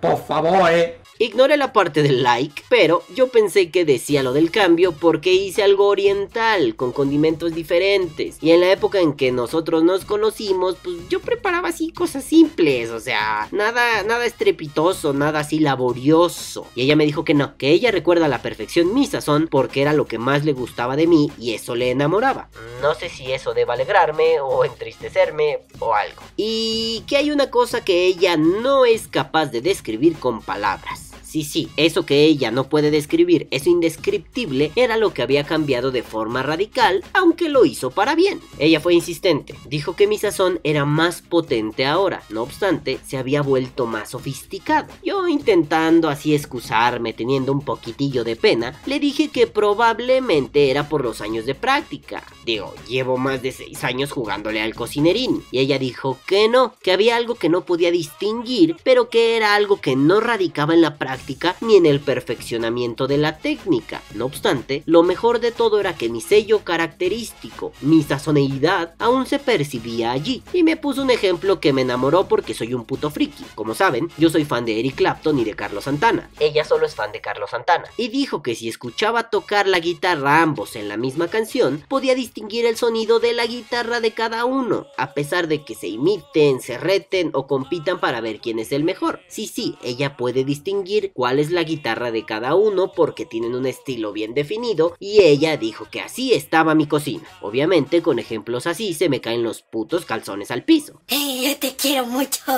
Por 0.00 0.24
favor, 0.24 0.70
eh. 0.70 1.00
Ignoré 1.18 1.56
la 1.56 1.72
parte 1.72 2.02
del 2.02 2.22
like, 2.22 2.62
pero 2.68 3.02
yo 3.14 3.28
pensé 3.28 3.70
que 3.70 3.86
decía 3.86 4.22
lo 4.22 4.34
del 4.34 4.50
cambio 4.50 4.92
porque 4.92 5.32
hice 5.32 5.62
algo 5.62 5.86
oriental, 5.86 6.76
con 6.76 6.92
condimentos 6.92 7.54
diferentes. 7.54 8.36
Y 8.42 8.50
en 8.50 8.60
la 8.60 8.70
época 8.70 9.00
en 9.00 9.14
que 9.14 9.32
nosotros 9.32 9.82
nos 9.82 10.04
conocimos, 10.04 10.76
pues 10.82 10.96
yo 11.08 11.20
preparaba 11.20 11.70
así 11.70 11.90
cosas 11.90 12.22
simples, 12.22 12.90
o 12.90 13.00
sea, 13.00 13.48
nada, 13.50 14.02
nada 14.02 14.26
estrepitoso, 14.26 15.14
nada 15.14 15.40
así 15.40 15.58
laborioso. 15.58 16.66
Y 16.74 16.82
ella 16.82 16.96
me 16.96 17.06
dijo 17.06 17.24
que 17.24 17.32
no, 17.32 17.56
que 17.56 17.70
ella 17.70 17.90
recuerda 17.90 18.26
a 18.26 18.28
la 18.28 18.42
perfección 18.42 18.92
mi 18.92 19.06
sazón 19.06 19.48
porque 19.48 19.80
era 19.80 19.94
lo 19.94 20.06
que 20.06 20.18
más 20.18 20.44
le 20.44 20.52
gustaba 20.52 20.96
de 20.96 21.06
mí 21.06 21.32
y 21.38 21.54
eso 21.54 21.74
le 21.74 21.90
enamoraba. 21.90 22.50
No 22.82 22.94
sé 22.94 23.08
si 23.08 23.32
eso 23.32 23.54
debe 23.54 23.72
alegrarme 23.72 24.40
o 24.40 24.66
entristecerme 24.66 25.60
o 25.78 25.94
algo. 25.94 26.22
Y 26.36 27.04
que 27.06 27.16
hay 27.16 27.30
una 27.30 27.50
cosa 27.50 27.84
que 27.84 28.04
ella 28.04 28.36
no 28.36 28.84
es 28.84 29.08
capaz 29.08 29.46
de 29.46 29.62
describir 29.62 30.18
con 30.18 30.42
palabras. 30.42 31.05
Sí, 31.26 31.42
sí, 31.42 31.68
eso 31.76 32.06
que 32.06 32.22
ella 32.22 32.52
no 32.52 32.68
puede 32.68 32.92
describir, 32.92 33.48
eso 33.50 33.68
indescriptible, 33.68 34.70
era 34.76 34.96
lo 34.96 35.12
que 35.12 35.22
había 35.22 35.42
cambiado 35.42 35.90
de 35.90 36.04
forma 36.04 36.44
radical, 36.44 37.02
aunque 37.14 37.48
lo 37.48 37.64
hizo 37.64 37.90
para 37.90 38.14
bien. 38.14 38.40
Ella 38.60 38.78
fue 38.78 38.94
insistente, 38.94 39.56
dijo 39.68 39.96
que 39.96 40.06
mi 40.06 40.18
sazón 40.18 40.60
era 40.62 40.84
más 40.84 41.22
potente 41.22 41.84
ahora, 41.84 42.22
no 42.30 42.42
obstante, 42.42 43.00
se 43.04 43.18
había 43.18 43.42
vuelto 43.42 43.86
más 43.86 44.10
sofisticado. 44.10 44.86
Yo 45.02 45.26
intentando 45.26 46.08
así 46.08 46.32
excusarme, 46.32 47.12
teniendo 47.12 47.50
un 47.50 47.62
poquitillo 47.62 48.22
de 48.22 48.36
pena, 48.36 48.80
le 48.86 49.00
dije 49.00 49.28
que 49.28 49.48
probablemente 49.48 50.70
era 50.70 50.88
por 50.88 51.02
los 51.02 51.20
años 51.20 51.44
de 51.44 51.56
práctica. 51.56 52.22
Digo, 52.44 52.72
llevo 52.86 53.16
más 53.16 53.42
de 53.42 53.50
6 53.50 53.82
años 53.82 54.12
jugándole 54.12 54.62
al 54.62 54.76
cocinerín. 54.76 55.42
Y 55.50 55.58
ella 55.58 55.80
dijo 55.80 56.18
que 56.24 56.48
no, 56.48 56.74
que 56.80 56.92
había 56.92 57.16
algo 57.16 57.34
que 57.34 57.48
no 57.48 57.64
podía 57.64 57.90
distinguir, 57.90 58.76
pero 58.84 59.10
que 59.10 59.36
era 59.36 59.56
algo 59.56 59.80
que 59.80 59.96
no 59.96 60.20
radicaba 60.20 60.72
en 60.72 60.82
la 60.82 60.96
práctica 60.96 61.15
ni 61.60 61.76
en 61.76 61.86
el 61.86 62.00
perfeccionamiento 62.00 63.06
de 63.06 63.18
la 63.18 63.38
técnica. 63.38 64.02
No 64.14 64.26
obstante, 64.26 64.82
lo 64.86 65.02
mejor 65.02 65.40
de 65.40 65.52
todo 65.52 65.80
era 65.80 65.96
que 65.96 66.08
mi 66.08 66.20
sello 66.20 66.64
característico, 66.64 67.72
mi 67.80 68.02
sazoneidad, 68.02 68.94
aún 68.98 69.26
se 69.26 69.38
percibía 69.38 70.12
allí. 70.12 70.42
Y 70.52 70.62
me 70.62 70.76
puso 70.76 71.02
un 71.02 71.10
ejemplo 71.10 71.60
que 71.60 71.72
me 71.72 71.82
enamoró 71.82 72.28
porque 72.28 72.54
soy 72.54 72.74
un 72.74 72.84
puto 72.84 73.10
friki. 73.10 73.44
Como 73.54 73.74
saben, 73.74 74.10
yo 74.18 74.30
soy 74.30 74.44
fan 74.44 74.64
de 74.64 74.78
Eric 74.78 74.96
Clapton 74.96 75.38
y 75.38 75.44
de 75.44 75.54
Carlos 75.54 75.84
Santana. 75.84 76.30
Ella 76.38 76.64
solo 76.64 76.86
es 76.86 76.94
fan 76.94 77.12
de 77.12 77.20
Carlos 77.20 77.50
Santana. 77.50 77.88
Y 77.96 78.08
dijo 78.08 78.42
que 78.42 78.54
si 78.54 78.68
escuchaba 78.68 79.30
tocar 79.30 79.66
la 79.66 79.80
guitarra 79.80 80.42
ambos 80.42 80.76
en 80.76 80.88
la 80.88 80.96
misma 80.96 81.28
canción, 81.28 81.82
podía 81.88 82.14
distinguir 82.14 82.66
el 82.66 82.76
sonido 82.76 83.20
de 83.20 83.32
la 83.32 83.46
guitarra 83.46 84.00
de 84.00 84.12
cada 84.12 84.44
uno, 84.44 84.86
a 84.96 85.12
pesar 85.12 85.48
de 85.48 85.64
que 85.64 85.74
se 85.74 85.88
imiten, 85.88 86.60
se 86.60 86.78
reten 86.78 87.30
o 87.34 87.46
compitan 87.46 88.00
para 88.00 88.20
ver 88.20 88.40
quién 88.40 88.58
es 88.58 88.72
el 88.72 88.84
mejor. 88.84 89.20
Sí, 89.28 89.46
sí, 89.46 89.76
ella 89.82 90.16
puede 90.16 90.44
distinguir 90.44 91.05
cuál 91.10 91.38
es 91.38 91.50
la 91.50 91.62
guitarra 91.62 92.10
de 92.10 92.24
cada 92.24 92.54
uno 92.54 92.92
porque 92.92 93.26
tienen 93.26 93.54
un 93.54 93.66
estilo 93.66 94.12
bien 94.12 94.34
definido 94.34 94.96
y 94.98 95.22
ella 95.22 95.56
dijo 95.56 95.88
que 95.90 96.00
así 96.00 96.32
estaba 96.32 96.74
mi 96.74 96.86
cocina. 96.86 97.28
Obviamente 97.40 98.02
con 98.02 98.18
ejemplos 98.18 98.66
así 98.66 98.94
se 98.94 99.08
me 99.08 99.20
caen 99.20 99.42
los 99.42 99.62
putos 99.62 100.04
calzones 100.04 100.50
al 100.50 100.64
piso. 100.64 101.00
yo 101.08 101.56
te 101.58 101.74
quiero 101.76 102.06
mucho. 102.06 102.40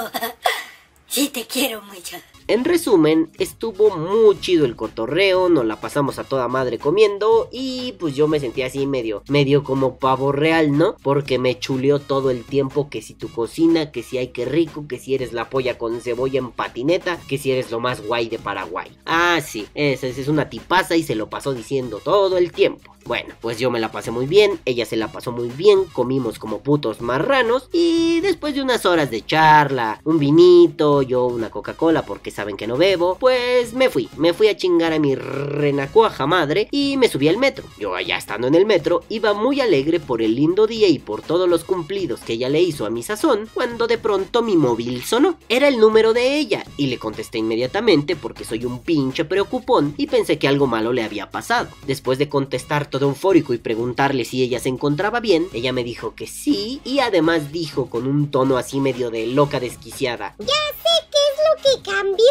Sí, 1.10 1.30
te 1.30 1.46
quiero 1.46 1.80
mucho. 1.80 2.18
En 2.48 2.64
resumen, 2.64 3.30
estuvo 3.38 3.94
muy 3.94 4.40
chido 4.40 4.64
el 4.64 4.74
cotorreo, 4.74 5.50
nos 5.50 5.66
la 5.66 5.82
pasamos 5.82 6.18
a 6.18 6.24
toda 6.24 6.48
madre 6.48 6.78
comiendo 6.78 7.50
y 7.52 7.92
pues 8.00 8.16
yo 8.16 8.26
me 8.26 8.40
sentía 8.40 8.68
así 8.68 8.86
medio, 8.86 9.22
medio 9.28 9.62
como 9.62 9.98
pavo 9.98 10.32
real, 10.32 10.78
¿no? 10.78 10.96
Porque 11.02 11.38
me 11.38 11.58
chuleó 11.58 11.98
todo 11.98 12.30
el 12.30 12.44
tiempo 12.44 12.88
que 12.88 13.02
si 13.02 13.12
tu 13.12 13.28
cocina, 13.28 13.92
que 13.92 14.02
si 14.02 14.16
hay 14.16 14.28
que 14.28 14.46
rico, 14.46 14.88
que 14.88 14.98
si 14.98 15.14
eres 15.14 15.34
la 15.34 15.50
polla 15.50 15.76
con 15.76 16.00
cebolla 16.00 16.38
en 16.38 16.50
patineta, 16.50 17.20
que 17.28 17.36
si 17.36 17.52
eres 17.52 17.70
lo 17.70 17.80
más 17.80 18.00
guay 18.00 18.30
de 18.30 18.38
Paraguay. 18.38 18.96
Ah, 19.04 19.42
sí, 19.44 19.66
esa 19.74 20.06
es 20.06 20.28
una 20.28 20.48
tipaza 20.48 20.96
y 20.96 21.02
se 21.02 21.16
lo 21.16 21.28
pasó 21.28 21.52
diciendo 21.52 22.00
todo 22.02 22.38
el 22.38 22.50
tiempo. 22.52 22.94
Bueno, 23.08 23.34
pues 23.40 23.58
yo 23.58 23.70
me 23.70 23.80
la 23.80 23.90
pasé 23.90 24.10
muy 24.10 24.26
bien, 24.26 24.60
ella 24.66 24.84
se 24.84 24.96
la 24.96 25.10
pasó 25.10 25.32
muy 25.32 25.48
bien, 25.48 25.84
comimos 25.94 26.38
como 26.38 26.58
putos 26.60 27.00
marranos 27.00 27.70
y 27.72 28.20
después 28.20 28.54
de 28.54 28.60
unas 28.60 28.84
horas 28.84 29.10
de 29.10 29.24
charla, 29.24 30.02
un 30.04 30.18
vinito, 30.18 31.00
yo 31.00 31.24
una 31.24 31.48
Coca-Cola 31.48 32.04
porque 32.04 32.30
saben 32.38 32.56
que 32.56 32.68
no 32.68 32.76
bebo, 32.76 33.16
pues 33.18 33.74
me 33.74 33.90
fui, 33.90 34.08
me 34.16 34.32
fui 34.32 34.46
a 34.46 34.56
chingar 34.56 34.92
a 34.92 35.00
mi 35.00 35.16
renacuaja 35.16 36.24
madre 36.24 36.68
y 36.70 36.96
me 36.96 37.08
subí 37.08 37.26
al 37.26 37.36
metro. 37.36 37.64
Yo 37.80 37.96
allá 37.96 38.16
estando 38.16 38.46
en 38.46 38.54
el 38.54 38.64
metro 38.64 39.02
iba 39.08 39.34
muy 39.34 39.60
alegre 39.60 39.98
por 39.98 40.22
el 40.22 40.36
lindo 40.36 40.68
día 40.68 40.86
y 40.86 41.00
por 41.00 41.20
todos 41.20 41.48
los 41.48 41.64
cumplidos 41.64 42.20
que 42.20 42.34
ella 42.34 42.48
le 42.48 42.62
hizo 42.62 42.86
a 42.86 42.90
mi 42.90 43.02
sazón 43.02 43.48
cuando 43.52 43.88
de 43.88 43.98
pronto 43.98 44.40
mi 44.42 44.56
móvil 44.56 45.02
sonó. 45.02 45.36
Era 45.48 45.66
el 45.66 45.80
número 45.80 46.12
de 46.12 46.38
ella 46.38 46.64
y 46.76 46.86
le 46.86 46.98
contesté 46.98 47.38
inmediatamente 47.38 48.14
porque 48.14 48.44
soy 48.44 48.64
un 48.64 48.84
pinche 48.84 49.24
preocupón 49.24 49.94
y 49.96 50.06
pensé 50.06 50.38
que 50.38 50.46
algo 50.46 50.68
malo 50.68 50.92
le 50.92 51.02
había 51.02 51.32
pasado. 51.32 51.70
Después 51.88 52.18
de 52.18 52.28
contestar 52.28 52.88
todo 52.88 53.06
eufórico 53.06 53.52
y 53.52 53.58
preguntarle 53.58 54.24
si 54.24 54.44
ella 54.44 54.60
se 54.60 54.68
encontraba 54.68 55.18
bien, 55.18 55.48
ella 55.52 55.72
me 55.72 55.82
dijo 55.82 56.14
que 56.14 56.28
sí 56.28 56.80
y 56.84 57.00
además 57.00 57.50
dijo 57.50 57.90
con 57.90 58.06
un 58.06 58.30
tono 58.30 58.58
así 58.58 58.78
medio 58.78 59.10
de 59.10 59.26
loca 59.26 59.58
desquiciada. 59.58 60.36
Ya 60.38 60.46
sé 60.46 61.08
qué 61.10 61.18
es 61.32 61.38
lo 61.48 61.82
que 61.82 61.90
cambió. 61.90 62.27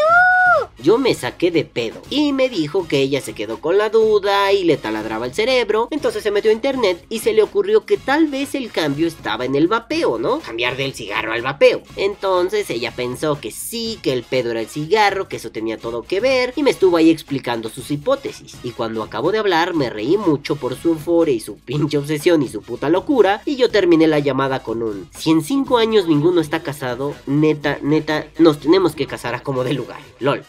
Yo 0.79 0.97
me 0.97 1.13
saqué 1.15 1.51
de 1.51 1.65
pedo 1.65 2.01
y 2.09 2.33
me 2.33 2.49
dijo 2.49 2.87
que 2.87 2.99
ella 2.99 3.19
se 3.19 3.33
quedó 3.33 3.59
con 3.59 3.77
la 3.77 3.89
duda 3.89 4.53
y 4.53 4.63
le 4.63 4.77
taladraba 4.77 5.25
el 5.25 5.33
cerebro, 5.33 5.87
entonces 5.91 6.23
se 6.23 6.31
metió 6.31 6.51
a 6.51 6.53
internet 6.53 7.03
y 7.09 7.19
se 7.19 7.33
le 7.33 7.41
ocurrió 7.41 7.85
que 7.85 7.97
tal 7.97 8.27
vez 8.27 8.55
el 8.55 8.71
cambio 8.71 9.07
estaba 9.07 9.45
en 9.45 9.55
el 9.55 9.67
vapeo, 9.67 10.17
¿no? 10.19 10.39
Cambiar 10.39 10.77
del 10.77 10.93
cigarro 10.93 11.33
al 11.33 11.41
vapeo. 11.41 11.81
Entonces 11.95 12.69
ella 12.69 12.93
pensó 12.95 13.39
que 13.41 13.51
sí, 13.51 13.99
que 14.01 14.13
el 14.13 14.23
pedo 14.23 14.51
era 14.51 14.61
el 14.61 14.67
cigarro, 14.67 15.27
que 15.27 15.37
eso 15.37 15.51
tenía 15.51 15.77
todo 15.77 16.03
que 16.03 16.19
ver 16.19 16.53
y 16.55 16.63
me 16.63 16.69
estuvo 16.69 16.95
ahí 16.95 17.09
explicando 17.09 17.69
sus 17.69 17.89
hipótesis. 17.91 18.55
Y 18.63 18.71
cuando 18.71 19.03
acabó 19.03 19.31
de 19.31 19.39
hablar 19.39 19.73
me 19.73 19.89
reí 19.89 20.15
mucho 20.15 20.55
por 20.55 20.75
su 20.75 20.89
euforia 20.89 21.33
y 21.33 21.39
su 21.39 21.57
pinche 21.57 21.97
obsesión 21.97 22.43
y 22.43 22.49
su 22.49 22.61
puta 22.61 22.89
locura 22.89 23.41
y 23.45 23.55
yo 23.55 23.69
terminé 23.71 24.07
la 24.07 24.19
llamada 24.19 24.63
con 24.63 24.83
un 24.83 25.09
si 25.17 25.31
en 25.31 25.41
5 25.41 25.77
años 25.77 26.07
ninguno 26.07 26.39
está 26.39 26.61
casado, 26.61 27.15
neta, 27.25 27.79
neta, 27.81 28.27
nos 28.37 28.59
tenemos 28.59 28.95
que 28.95 29.07
casar 29.07 29.35
a 29.35 29.41
como 29.41 29.63
de 29.63 29.73
lugar. 29.77 29.99
LOL. 30.19 30.43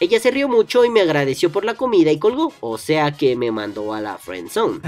Ella 0.00 0.20
se 0.20 0.30
rió 0.30 0.48
mucho 0.48 0.84
y 0.84 0.90
me 0.90 1.00
agradeció 1.00 1.50
por 1.50 1.64
la 1.64 1.74
comida 1.74 2.12
y 2.12 2.18
colgó, 2.18 2.52
o 2.60 2.78
sea 2.78 3.12
que 3.12 3.34
me 3.34 3.50
mandó 3.50 3.94
a 3.94 4.00
la 4.00 4.16
friend 4.16 4.48
zone. 4.48 4.80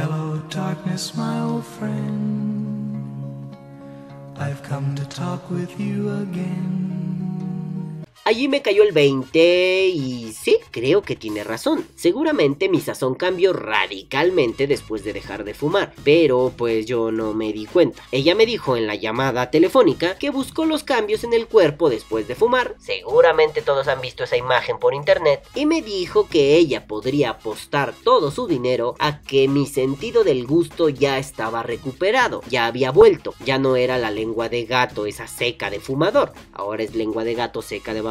Allí 8.30 8.46
me 8.46 8.62
cayó 8.62 8.84
el 8.84 8.92
20 8.92 9.88
y 9.88 10.32
sí, 10.32 10.58
creo 10.70 11.02
que 11.02 11.16
tiene 11.16 11.42
razón. 11.42 11.84
Seguramente 11.96 12.68
mi 12.68 12.78
sazón 12.78 13.16
cambió 13.16 13.52
radicalmente 13.52 14.68
después 14.68 15.02
de 15.02 15.12
dejar 15.12 15.42
de 15.42 15.52
fumar, 15.52 15.92
pero 16.04 16.52
pues 16.56 16.86
yo 16.86 17.10
no 17.10 17.34
me 17.34 17.52
di 17.52 17.66
cuenta. 17.66 18.04
Ella 18.12 18.36
me 18.36 18.46
dijo 18.46 18.76
en 18.76 18.86
la 18.86 18.94
llamada 18.94 19.50
telefónica 19.50 20.16
que 20.16 20.30
buscó 20.30 20.64
los 20.64 20.84
cambios 20.84 21.24
en 21.24 21.32
el 21.32 21.48
cuerpo 21.48 21.90
después 21.90 22.28
de 22.28 22.36
fumar. 22.36 22.76
Seguramente 22.78 23.62
todos 23.62 23.88
han 23.88 24.00
visto 24.00 24.22
esa 24.22 24.36
imagen 24.36 24.78
por 24.78 24.94
internet 24.94 25.42
y 25.56 25.66
me 25.66 25.82
dijo 25.82 26.28
que 26.28 26.54
ella 26.54 26.86
podría 26.86 27.30
apostar 27.30 27.92
todo 28.04 28.30
su 28.30 28.46
dinero 28.46 28.94
a 29.00 29.22
que 29.22 29.48
mi 29.48 29.66
sentido 29.66 30.22
del 30.22 30.46
gusto 30.46 30.88
ya 30.88 31.18
estaba 31.18 31.64
recuperado, 31.64 32.42
ya 32.48 32.66
había 32.66 32.92
vuelto, 32.92 33.34
ya 33.44 33.58
no 33.58 33.74
era 33.74 33.98
la 33.98 34.12
lengua 34.12 34.48
de 34.48 34.66
gato 34.66 35.06
esa 35.06 35.26
seca 35.26 35.68
de 35.68 35.80
fumador, 35.80 36.32
ahora 36.52 36.84
es 36.84 36.94
lengua 36.94 37.24
de 37.24 37.34
gato 37.34 37.60
seca 37.60 37.92
de 37.92 38.02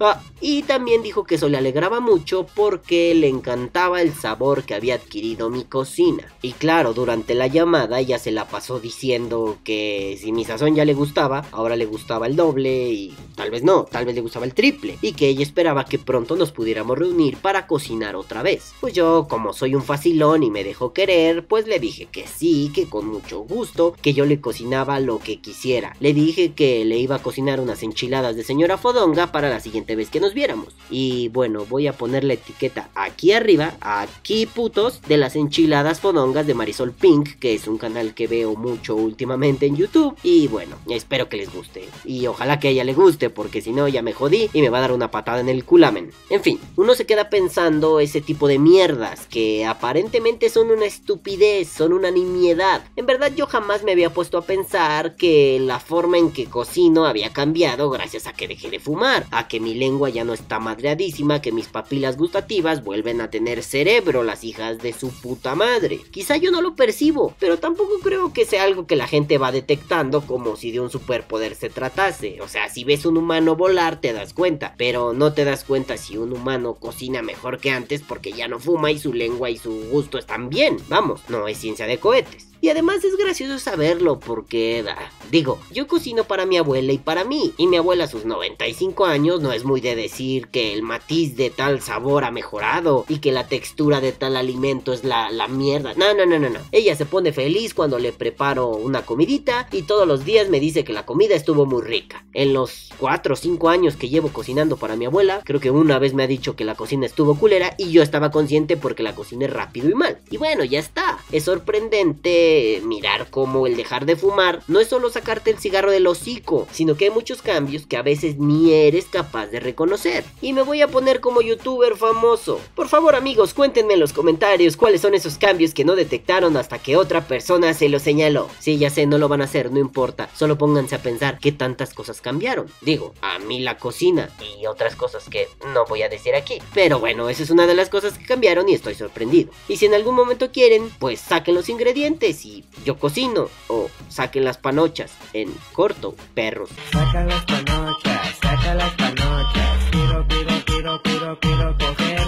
Ah, 0.00 0.20
y 0.40 0.62
también 0.62 1.02
dijo 1.02 1.24
que 1.24 1.34
eso 1.34 1.48
le 1.48 1.58
alegraba 1.58 2.00
mucho 2.00 2.46
porque 2.54 3.14
le 3.14 3.28
encantaba 3.28 4.02
el 4.02 4.12
sabor 4.14 4.64
que 4.64 4.74
había 4.74 4.94
adquirido 4.94 5.50
mi 5.50 5.64
cocina. 5.64 6.24
Y 6.42 6.52
claro, 6.52 6.92
durante 6.92 7.34
la 7.34 7.46
llamada 7.46 8.00
ella 8.00 8.18
se 8.18 8.30
la 8.30 8.46
pasó 8.48 8.80
diciendo 8.80 9.58
que 9.64 10.18
si 10.20 10.32
mi 10.32 10.44
sazón 10.44 10.74
ya 10.74 10.84
le 10.84 10.94
gustaba, 10.94 11.44
ahora 11.52 11.76
le 11.76 11.86
gustaba 11.86 12.26
el 12.26 12.36
doble 12.36 12.90
y 12.90 13.14
tal 13.36 13.50
vez 13.50 13.62
no, 13.62 13.84
tal 13.84 14.06
vez 14.06 14.14
le 14.14 14.20
gustaba 14.20 14.46
el 14.46 14.54
triple. 14.54 14.98
Y 15.02 15.12
que 15.12 15.28
ella 15.28 15.42
esperaba 15.42 15.84
que 15.84 15.98
pronto 15.98 16.36
nos 16.36 16.52
pudiéramos 16.52 16.98
reunir 16.98 17.36
para 17.36 17.66
cocinar 17.66 18.16
otra 18.16 18.42
vez. 18.42 18.72
Pues 18.80 18.94
yo, 18.94 19.26
como 19.28 19.52
soy 19.52 19.74
un 19.74 19.82
facilón 19.82 20.42
y 20.42 20.50
me 20.50 20.64
dejó 20.64 20.92
querer, 20.92 21.46
pues 21.46 21.66
le 21.66 21.78
dije 21.78 22.06
que 22.06 22.26
sí, 22.26 22.70
que 22.74 22.88
con 22.88 23.06
mucho 23.06 23.40
gusto, 23.40 23.94
que 24.00 24.14
yo 24.14 24.26
le 24.26 24.40
cocinaba 24.40 25.00
lo 25.00 25.18
que 25.18 25.40
quisiera. 25.40 25.96
Le 26.00 26.14
dije 26.14 26.52
que 26.52 26.84
le 26.84 26.98
iba 26.98 27.16
a 27.16 27.22
cocinar 27.22 27.60
unas 27.60 27.82
enchiladas 27.82 28.36
de 28.36 28.44
señora 28.44 28.78
Fodonga 28.78 29.32
la 29.48 29.60
siguiente 29.60 29.96
vez 29.96 30.10
que 30.10 30.20
nos 30.20 30.34
viéramos. 30.34 30.74
Y 30.90 31.28
bueno, 31.28 31.64
voy 31.66 31.86
a 31.86 31.92
poner 31.92 32.24
la 32.24 32.34
etiqueta 32.34 32.90
aquí 32.94 33.32
arriba, 33.32 33.74
aquí 33.80 34.46
putos, 34.46 35.00
de 35.02 35.16
las 35.16 35.36
enchiladas 35.36 36.00
fodongas 36.00 36.46
de 36.46 36.54
Marisol 36.54 36.92
Pink, 36.92 37.38
que 37.38 37.54
es 37.54 37.66
un 37.66 37.78
canal 37.78 38.14
que 38.14 38.26
veo 38.26 38.54
mucho 38.54 38.96
últimamente 38.96 39.66
en 39.66 39.76
YouTube. 39.76 40.16
Y 40.22 40.48
bueno, 40.48 40.76
espero 40.88 41.28
que 41.28 41.36
les 41.36 41.52
guste. 41.52 41.88
Y 42.04 42.26
ojalá 42.26 42.58
que 42.58 42.68
a 42.68 42.70
ella 42.70 42.84
le 42.84 42.94
guste, 42.94 43.30
porque 43.30 43.62
si 43.62 43.72
no 43.72 43.88
ya 43.88 44.02
me 44.02 44.12
jodí 44.12 44.50
y 44.52 44.60
me 44.60 44.68
va 44.68 44.78
a 44.78 44.82
dar 44.82 44.92
una 44.92 45.10
patada 45.10 45.40
en 45.40 45.48
el 45.48 45.64
culamen. 45.64 46.10
En 46.28 46.42
fin, 46.42 46.60
uno 46.76 46.94
se 46.94 47.06
queda 47.06 47.30
pensando 47.30 48.00
ese 48.00 48.20
tipo 48.20 48.48
de 48.48 48.58
mierdas 48.58 49.26
que 49.26 49.64
aparentemente 49.64 50.50
son 50.50 50.70
una 50.70 50.86
estupidez, 50.86 51.68
son 51.68 51.92
una 51.92 52.10
nimiedad. 52.10 52.82
En 52.96 53.06
verdad 53.06 53.32
yo 53.34 53.46
jamás 53.46 53.82
me 53.82 53.92
había 53.92 54.12
puesto 54.12 54.38
a 54.38 54.42
pensar 54.42 55.16
que 55.16 55.58
la 55.60 55.80
forma 55.80 56.18
en 56.18 56.32
que 56.32 56.46
cocino 56.46 57.06
había 57.06 57.32
cambiado 57.32 57.90
gracias 57.90 58.26
a 58.26 58.32
que 58.32 58.48
dejé 58.48 58.70
de 58.70 58.80
fumar 58.80 59.19
a 59.30 59.48
que 59.48 59.60
mi 59.60 59.74
lengua 59.74 60.08
ya 60.08 60.24
no 60.24 60.32
está 60.32 60.58
madreadísima, 60.58 61.42
que 61.42 61.52
mis 61.52 61.68
papilas 61.68 62.16
gustativas 62.16 62.84
vuelven 62.84 63.20
a 63.20 63.30
tener 63.30 63.62
cerebro, 63.62 64.22
las 64.22 64.44
hijas 64.44 64.78
de 64.78 64.92
su 64.92 65.10
puta 65.10 65.54
madre. 65.54 66.00
Quizá 66.10 66.36
yo 66.36 66.50
no 66.50 66.62
lo 66.62 66.76
percibo, 66.76 67.34
pero 67.38 67.58
tampoco 67.58 68.00
creo 68.02 68.32
que 68.32 68.44
sea 68.44 68.64
algo 68.64 68.86
que 68.86 68.96
la 68.96 69.06
gente 69.06 69.38
va 69.38 69.52
detectando 69.52 70.22
como 70.22 70.56
si 70.56 70.70
de 70.70 70.80
un 70.80 70.90
superpoder 70.90 71.54
se 71.54 71.70
tratase. 71.70 72.40
O 72.40 72.48
sea, 72.48 72.68
si 72.68 72.84
ves 72.84 73.06
un 73.06 73.16
humano 73.16 73.56
volar 73.56 74.00
te 74.00 74.12
das 74.12 74.32
cuenta, 74.32 74.74
pero 74.76 75.12
no 75.12 75.32
te 75.32 75.44
das 75.44 75.64
cuenta 75.64 75.96
si 75.96 76.16
un 76.16 76.32
humano 76.32 76.74
cocina 76.74 77.22
mejor 77.22 77.58
que 77.58 77.70
antes 77.70 78.02
porque 78.02 78.32
ya 78.32 78.48
no 78.48 78.58
fuma 78.58 78.90
y 78.90 78.98
su 78.98 79.12
lengua 79.12 79.50
y 79.50 79.56
su 79.56 79.88
gusto 79.90 80.18
están 80.18 80.48
bien. 80.48 80.76
Vamos, 80.88 81.22
no 81.28 81.48
es 81.48 81.58
ciencia 81.58 81.86
de 81.86 81.98
cohetes. 81.98 82.49
Y 82.62 82.68
además 82.68 83.02
es 83.04 83.16
gracioso 83.16 83.58
saberlo 83.58 84.18
porque, 84.18 84.84
ah, 84.86 85.10
digo, 85.30 85.58
yo 85.72 85.86
cocino 85.86 86.24
para 86.24 86.44
mi 86.44 86.58
abuela 86.58 86.92
y 86.92 86.98
para 86.98 87.24
mí. 87.24 87.54
Y 87.56 87.66
mi 87.66 87.76
abuela 87.76 88.04
a 88.04 88.08
sus 88.08 88.26
95 88.26 89.06
años 89.06 89.40
no 89.40 89.52
es 89.52 89.64
muy 89.64 89.80
de 89.80 89.96
decir 89.96 90.48
que 90.48 90.74
el 90.74 90.82
matiz 90.82 91.36
de 91.36 91.48
tal 91.48 91.80
sabor 91.80 92.24
ha 92.24 92.30
mejorado 92.30 93.06
y 93.08 93.18
que 93.18 93.32
la 93.32 93.46
textura 93.46 94.00
de 94.00 94.12
tal 94.12 94.36
alimento 94.36 94.92
es 94.92 95.04
la, 95.04 95.30
la 95.30 95.48
mierda. 95.48 95.94
No, 95.94 96.12
no, 96.12 96.26
no, 96.26 96.38
no, 96.38 96.50
no. 96.50 96.60
Ella 96.70 96.94
se 96.96 97.06
pone 97.06 97.32
feliz 97.32 97.72
cuando 97.72 97.98
le 97.98 98.12
preparo 98.12 98.68
una 98.68 99.06
comidita 99.06 99.66
y 99.72 99.82
todos 99.82 100.06
los 100.06 100.24
días 100.26 100.50
me 100.50 100.60
dice 100.60 100.84
que 100.84 100.92
la 100.92 101.06
comida 101.06 101.34
estuvo 101.34 101.64
muy 101.64 101.82
rica. 101.82 102.24
En 102.34 102.52
los 102.52 102.90
4 102.98 103.32
o 103.32 103.36
5 103.36 103.68
años 103.70 103.96
que 103.96 104.10
llevo 104.10 104.28
cocinando 104.28 104.76
para 104.76 104.96
mi 104.96 105.06
abuela, 105.06 105.40
creo 105.44 105.60
que 105.60 105.70
una 105.70 105.98
vez 105.98 106.12
me 106.12 106.24
ha 106.24 106.26
dicho 106.26 106.56
que 106.56 106.64
la 106.64 106.74
cocina 106.74 107.06
estuvo 107.06 107.36
culera 107.36 107.74
y 107.78 107.90
yo 107.90 108.02
estaba 108.02 108.30
consciente 108.30 108.76
porque 108.76 109.02
la 109.02 109.14
cociné 109.14 109.46
rápido 109.46 109.88
y 109.88 109.94
mal. 109.94 110.18
Y 110.30 110.36
bueno, 110.36 110.64
ya 110.64 110.78
está. 110.78 111.18
Es 111.32 111.44
sorprendente 111.44 112.49
mirar 112.84 113.28
cómo 113.30 113.66
el 113.66 113.76
dejar 113.76 114.06
de 114.06 114.16
fumar 114.16 114.62
no 114.68 114.80
es 114.80 114.88
solo 114.88 115.10
sacarte 115.10 115.50
el 115.50 115.58
cigarro 115.58 115.90
del 115.90 116.06
hocico, 116.06 116.66
sino 116.72 116.96
que 116.96 117.06
hay 117.06 117.10
muchos 117.10 117.42
cambios 117.42 117.86
que 117.86 117.96
a 117.96 118.02
veces 118.02 118.38
ni 118.38 118.72
eres 118.72 119.06
capaz 119.06 119.46
de 119.48 119.60
reconocer. 119.60 120.24
Y 120.40 120.52
me 120.52 120.62
voy 120.62 120.82
a 120.82 120.88
poner 120.88 121.20
como 121.20 121.40
youtuber 121.40 121.96
famoso. 121.96 122.60
Por 122.74 122.88
favor 122.88 123.14
amigos, 123.14 123.54
cuéntenme 123.54 123.94
en 123.94 124.00
los 124.00 124.12
comentarios 124.12 124.76
cuáles 124.76 125.00
son 125.00 125.14
esos 125.14 125.38
cambios 125.38 125.74
que 125.74 125.84
no 125.84 125.96
detectaron 125.96 126.56
hasta 126.56 126.78
que 126.78 126.96
otra 126.96 127.26
persona 127.26 127.74
se 127.74 127.88
los 127.88 128.02
señaló. 128.02 128.48
Sí, 128.58 128.78
ya 128.78 128.90
sé, 128.90 129.06
no 129.06 129.18
lo 129.18 129.28
van 129.28 129.40
a 129.40 129.44
hacer, 129.44 129.70
no 129.70 129.78
importa. 129.78 130.28
Solo 130.34 130.58
pónganse 130.58 130.94
a 130.94 131.02
pensar 131.02 131.38
qué 131.38 131.52
tantas 131.52 131.94
cosas 131.94 132.20
cambiaron. 132.20 132.66
Digo, 132.80 133.14
a 133.20 133.38
mí 133.38 133.60
la 133.60 133.78
cocina 133.78 134.30
y 134.58 134.66
otras 134.66 134.96
cosas 134.96 135.28
que 135.28 135.48
no 135.72 135.84
voy 135.86 136.02
a 136.02 136.08
decir 136.08 136.34
aquí. 136.34 136.58
Pero 136.74 136.98
bueno, 136.98 137.28
esa 137.28 137.42
es 137.42 137.50
una 137.50 137.66
de 137.66 137.74
las 137.74 137.88
cosas 137.88 138.18
que 138.18 138.26
cambiaron 138.26 138.68
y 138.68 138.74
estoy 138.74 138.94
sorprendido. 138.94 139.50
Y 139.68 139.76
si 139.76 139.86
en 139.86 139.94
algún 139.94 140.14
momento 140.14 140.50
quieren, 140.52 140.90
pues 140.98 141.20
saquen 141.20 141.54
los 141.54 141.68
ingredientes 141.68 142.39
y 142.44 142.64
yo 142.84 142.98
cocino. 142.98 143.48
O 143.68 143.90
saquen 144.08 144.44
las 144.44 144.58
panochas 144.58 145.12
en 145.32 145.52
corto, 145.72 146.14
perros. 146.34 146.70
Saca 146.92 147.24
las 147.24 147.44
panochas, 147.44 148.36
saca 148.42 148.74
las 148.74 148.94
panochas. 148.94 149.78
Quiero, 149.90 150.26
quiero, 150.28 150.64
quiero, 150.64 151.02
quiero, 151.02 151.38
quiero 151.40 151.78
coger. 151.78 152.20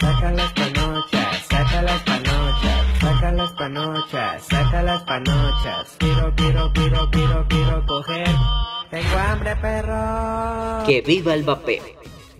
Saca 0.00 0.32
las 0.32 0.52
panochas, 0.52 1.46
saca 1.48 1.82
las 1.82 2.02
panochas. 2.02 2.98
Saca 3.00 3.32
las 3.32 3.52
panochas, 3.52 4.46
saca 4.46 4.82
las 4.82 5.02
panochas. 5.04 5.96
Quiero, 5.98 6.34
quiero, 6.36 6.72
quiero, 6.72 7.10
quiero, 7.10 7.46
quiero 7.48 7.86
coger. 7.86 8.28
Tengo 8.90 9.18
hambre, 9.18 9.56
perro. 9.56 10.86
Que 10.86 11.02
viva 11.02 11.34
el 11.34 11.42
vapeo. 11.42 11.84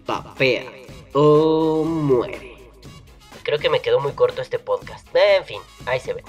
Vapea 0.07 0.65
o 1.13 1.85
muere. 1.85 2.57
Creo 3.43 3.59
que 3.59 3.71
me 3.71 3.81
quedó 3.81 4.01
muy 4.01 4.13
corto 4.13 4.43
este 4.43 4.59
podcast. 4.59 5.07
En 5.15 5.45
fin, 5.45 5.61
ahí 5.87 6.01
se 6.01 6.15
ven. 6.15 6.25